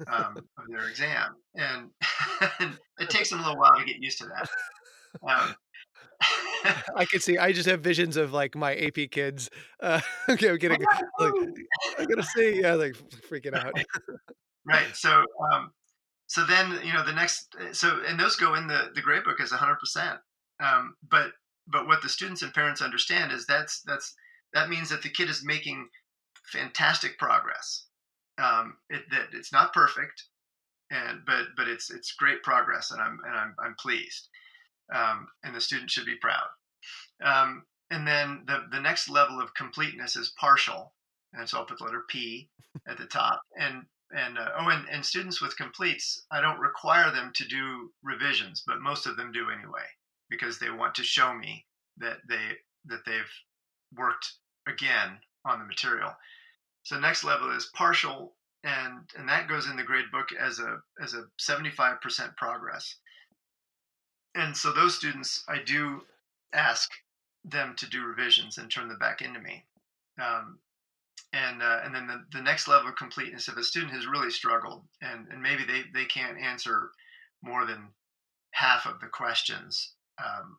[0.06, 1.90] um, of their exam, and,
[2.60, 4.48] and, it takes them a little while to get used to that.
[5.28, 5.54] Um,
[6.96, 7.36] I can see.
[7.36, 9.50] I just have visions of like my AP kids.
[9.80, 10.80] Uh, okay, I'm getting
[11.18, 11.32] like
[11.98, 12.62] I gotta see.
[12.62, 12.96] Yeah, like
[13.30, 13.74] freaking out.
[14.64, 14.86] right.
[14.94, 15.22] So
[15.52, 15.72] um,
[16.35, 19.40] so then you know the next so and those go in the the grade book
[19.40, 20.19] as 100 percent.
[20.59, 21.31] Um, but
[21.69, 24.16] but what the students and parents understand is that's that's
[24.52, 25.89] that means that the kid is making
[26.51, 27.86] fantastic progress.
[28.36, 30.24] Um, it, that it's not perfect
[30.90, 34.27] and but but it's it's great progress and i'm and i'm, I'm pleased.
[34.93, 36.48] Um, and the student should be proud.
[37.23, 37.62] Um,
[37.93, 40.94] and then the the next level of completeness is partial
[41.32, 42.51] and so i'll put the letter p
[42.89, 43.40] at the top.
[43.56, 43.85] And
[44.16, 48.62] and uh, oh and, and students with completes i don't require them to do revisions
[48.66, 49.85] but most of them do anyway
[50.31, 51.64] because they want to show me
[51.97, 52.56] that they
[52.86, 53.32] that they've
[53.97, 54.32] worked
[54.66, 56.10] again on the material.
[56.82, 60.81] So next level is partial and and that goes in the grade book as a
[61.02, 62.97] as a 75% progress.
[64.35, 66.02] And so those students i do
[66.52, 66.90] ask
[67.44, 69.64] them to do revisions and turn them back into me.
[70.20, 70.59] Um,
[71.32, 74.30] and uh, and then the, the next level of completeness if a student has really
[74.30, 76.90] struggled and and maybe they they can't answer
[77.42, 77.88] more than
[78.52, 80.56] half of the questions um,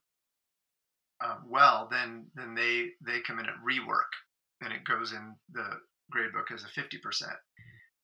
[1.23, 4.11] uh, well then then they they come in at rework
[4.61, 5.65] and it goes in the
[6.11, 7.23] grade book as a 50%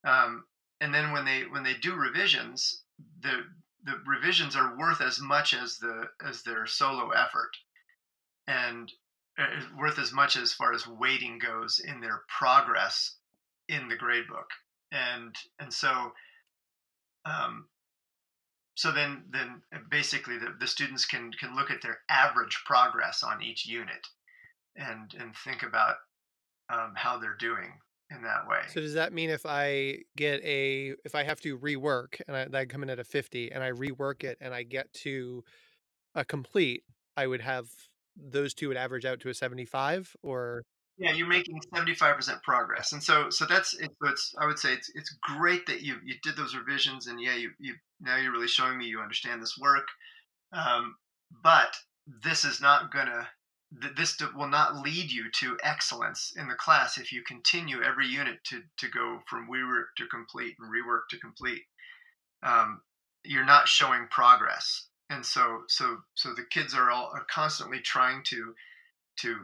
[0.07, 0.43] um,
[0.79, 2.83] and then when they when they do revisions
[3.21, 3.43] the
[3.83, 7.51] the revisions are worth as much as the as their solo effort.
[8.47, 8.91] And
[9.77, 13.15] worth as much as far as weighting goes in their progress
[13.67, 14.49] in the grade book
[14.91, 16.11] and and so
[17.25, 17.67] um,
[18.75, 23.41] so then then basically the, the students can can look at their average progress on
[23.41, 24.07] each unit
[24.75, 25.95] and and think about
[26.69, 27.73] um, how they're doing
[28.09, 28.61] in that way.
[28.67, 32.59] So does that mean if I get a if I have to rework and I,
[32.59, 35.43] I come in at a 50 and I rework it and I get to
[36.15, 36.83] a complete,
[37.15, 37.67] I would have
[38.15, 40.63] those two would average out to a 75 or
[40.97, 44.73] yeah you're making 75% progress and so so that's it, so it's i would say
[44.73, 48.31] it's it's great that you you did those revisions and yeah you you now you're
[48.31, 49.87] really showing me you understand this work
[50.53, 50.95] um,
[51.43, 51.75] but
[52.23, 53.27] this is not gonna
[53.95, 58.43] this will not lead you to excellence in the class if you continue every unit
[58.43, 61.61] to to go from rework to complete and rework to complete.
[62.43, 62.81] Um,
[63.23, 68.23] you're not showing progress and so so so the kids are all are constantly trying
[68.23, 68.55] to
[69.19, 69.35] to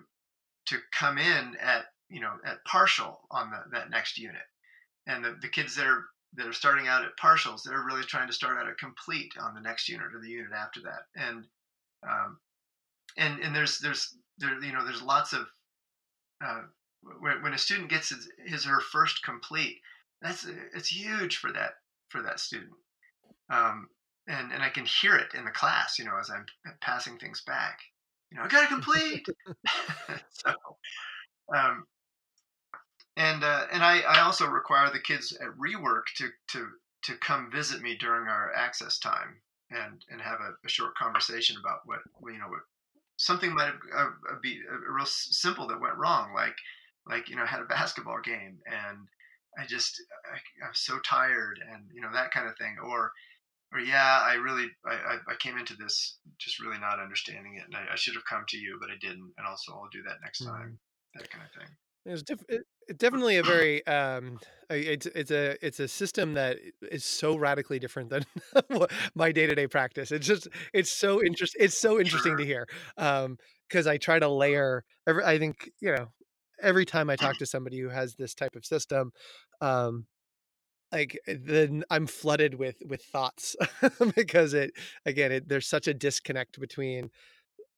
[0.65, 4.41] to come in at you know at partial on the, that next unit.
[5.05, 8.27] And the, the kids that are that are starting out at partials they're really trying
[8.27, 11.03] to start out at complete on the next unit or the unit after that.
[11.15, 11.45] And
[12.09, 12.39] um,
[13.17, 15.47] and and there's there's there you know there's lots of
[16.43, 16.61] uh,
[17.19, 19.79] when, when a student gets his, his or her first complete
[20.21, 21.71] that's it's huge for that
[22.09, 22.71] for that student.
[23.49, 23.89] Um,
[24.27, 26.45] and and I can hear it in the class you know as I'm
[26.81, 27.79] passing things back
[28.31, 29.25] you know, I got to complete.
[30.29, 30.53] so,
[31.55, 31.85] um,
[33.15, 36.67] and uh, and I, I also require the kids at rework to to
[37.03, 39.41] to come visit me during our access time
[39.71, 41.99] and and have a, a short conversation about what
[42.31, 42.61] you know what
[43.17, 46.55] something might have uh, uh be uh, real simple that went wrong like
[47.07, 49.07] like you know I had a basketball game and
[49.57, 50.01] I just
[50.31, 53.11] I, I'm so tired and you know that kind of thing or
[53.73, 57.75] or yeah, I really I, I came into this just really not understanding it, and
[57.75, 60.17] I, I, should have come to you, but I didn't, and also I'll do that
[60.23, 61.19] next time, mm.
[61.19, 61.69] that kind of thing.
[62.05, 62.61] It's def- it,
[62.97, 64.39] definitely a very um,
[64.69, 66.57] it's it's a it's a system that
[66.89, 68.25] is so radically different than
[69.15, 70.11] my day to day practice.
[70.11, 71.65] It's just it's so interesting.
[71.65, 72.37] It's so interesting sure.
[72.37, 74.85] to hear because um, I try to layer.
[75.05, 76.07] Every, I think you know
[76.61, 79.11] every time I talk to somebody who has this type of system,
[79.59, 80.05] um,
[80.91, 83.55] like eh, then i'm flooded with with thoughts
[84.15, 84.71] because it
[85.05, 87.09] again it, there's such a disconnect between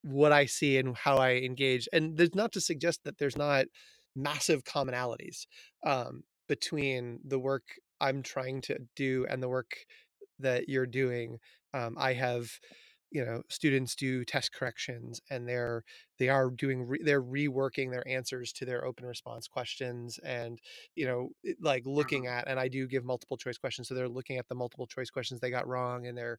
[0.03, 3.65] what i see and how i engage and there's not to suggest that there's not
[4.15, 5.45] massive commonalities
[5.85, 7.63] um, between the work
[7.99, 9.75] i'm trying to do and the work
[10.39, 11.37] that you're doing.
[11.73, 12.49] Um, i have
[13.11, 15.83] you know students do test corrections and they're
[16.17, 20.59] they are doing re, they're reworking their answers to their open response questions and
[20.95, 21.29] you know
[21.61, 24.55] like looking at and i do give multiple choice questions so they're looking at the
[24.55, 26.37] multiple choice questions they got wrong and they're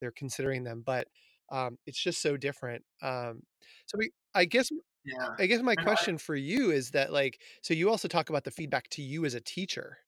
[0.00, 1.08] they're considering them but
[1.50, 3.42] um, it's just so different um,
[3.86, 4.70] so we i guess
[5.04, 8.44] yeah i guess my question for you is that like so you also talk about
[8.44, 9.98] the feedback to you as a teacher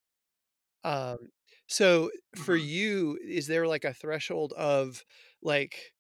[0.85, 1.19] um
[1.67, 2.69] so for mm-hmm.
[2.69, 5.05] you is there like a threshold of
[5.43, 5.94] like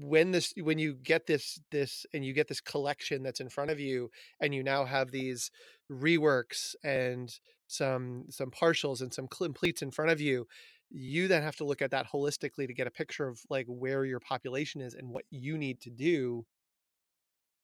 [0.00, 3.70] when this when you get this this and you get this collection that's in front
[3.70, 4.10] of you
[4.40, 5.50] and you now have these
[5.90, 10.46] reworks and some some partials and some completes in front of you
[10.90, 14.04] you then have to look at that holistically to get a picture of like where
[14.04, 16.44] your population is and what you need to do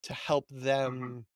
[0.03, 0.65] to help mm-hmm.
[0.65, 1.27] them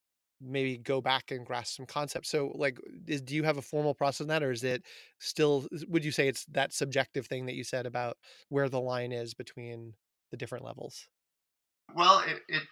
[0.41, 3.95] maybe go back and grasp some concepts so like is, do you have a formal
[3.95, 4.83] process in that or is it
[5.19, 8.19] still would you say it's that subjective thing that you said about
[8.49, 9.95] where the line is between
[10.35, 11.07] the different levels?
[11.95, 12.63] Well, it it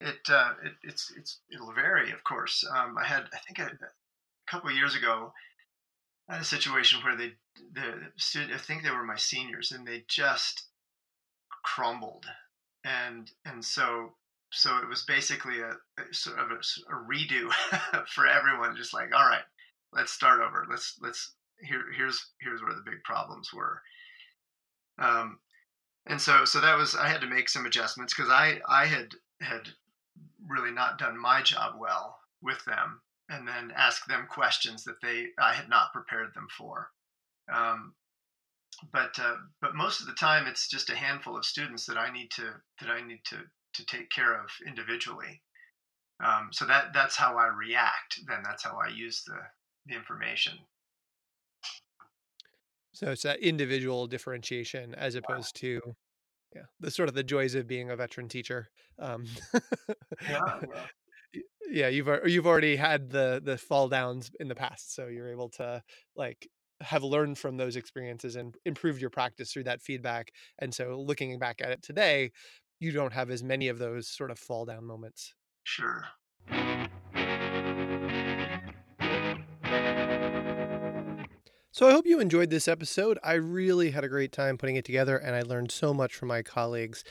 [0.00, 2.64] it, uh, it it's it's it'll vary, of course.
[2.72, 5.32] Um, I had I think a, a couple years ago,
[6.28, 7.32] I had a situation where they
[7.72, 10.68] the student I think they were my seniors and they just
[11.64, 12.26] crumbled,
[12.84, 14.12] and and so
[14.52, 17.50] so it was basically a, a sort of a, a redo
[18.14, 18.76] for everyone.
[18.76, 19.44] Just like all right,
[19.92, 20.64] let's start over.
[20.70, 23.82] Let's let's here here's here's where the big problems were.
[25.00, 25.38] Um,
[26.06, 29.14] and so so that was I had to make some adjustments because I I had
[29.40, 29.68] had
[30.46, 35.28] really not done my job well with them, and then ask them questions that they
[35.38, 36.90] I had not prepared them for.
[37.52, 37.94] Um,
[38.92, 42.12] but uh, but most of the time it's just a handful of students that I
[42.12, 43.38] need to that I need to
[43.74, 45.42] to take care of individually.
[46.24, 48.20] Um, so that that's how I react.
[48.26, 49.38] Then that's how I use the
[49.86, 50.58] the information.
[52.98, 55.80] So it's that individual differentiation as opposed to
[56.52, 58.66] yeah, the sort of the joys of being a veteran teacher.
[58.98, 59.26] Um,
[60.28, 60.60] yeah,
[61.32, 61.40] yeah.
[61.70, 65.48] yeah, you've you've already had the the fall downs in the past, so you're able
[65.50, 65.80] to
[66.16, 66.48] like
[66.80, 70.32] have learned from those experiences and improved your practice through that feedback.
[70.58, 72.32] And so looking back at it today,
[72.80, 75.34] you don't have as many of those sort of fall down moments.
[75.62, 76.04] Sure.
[81.78, 83.20] So I hope you enjoyed this episode.
[83.22, 86.26] I really had a great time putting it together and I learned so much from
[86.26, 87.04] my colleagues.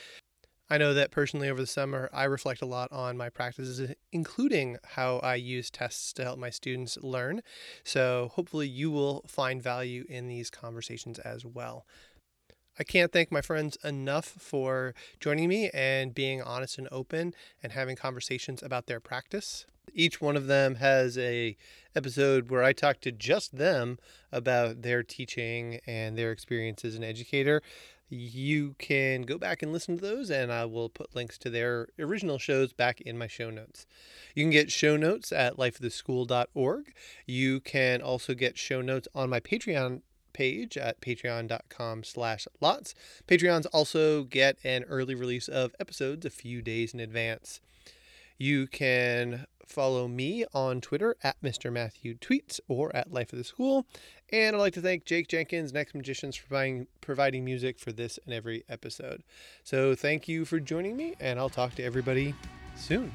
[0.68, 4.76] I know that personally over the summer, I reflect a lot on my practices, including
[4.84, 7.40] how I use tests to help my students learn.
[7.82, 11.86] So hopefully, you will find value in these conversations as well.
[12.78, 17.32] I can't thank my friends enough for joining me and being honest and open
[17.62, 19.64] and having conversations about their practice.
[19.94, 21.56] Each one of them has a
[21.94, 23.98] episode where I talk to just them
[24.30, 27.62] about their teaching and their experience as an educator
[28.10, 31.88] you can go back and listen to those, and I will put links to their
[31.98, 33.86] original shows back in my show notes.
[34.34, 36.94] You can get show notes at lifeoftheschool.org.
[37.26, 40.02] You can also get show notes on my Patreon
[40.32, 42.94] page at patreon.com slash lots.
[43.26, 47.60] Patreons also get an early release of episodes a few days in advance.
[48.38, 51.72] You can follow me on Twitter at Mr.
[51.72, 53.86] Matthew Tweets or at Life of the School.
[54.30, 58.18] And I'd like to thank Jake Jenkins, Next Magicians, for providing, providing music for this
[58.24, 59.22] and every episode.
[59.64, 62.34] So thank you for joining me, and I'll talk to everybody
[62.76, 63.12] soon.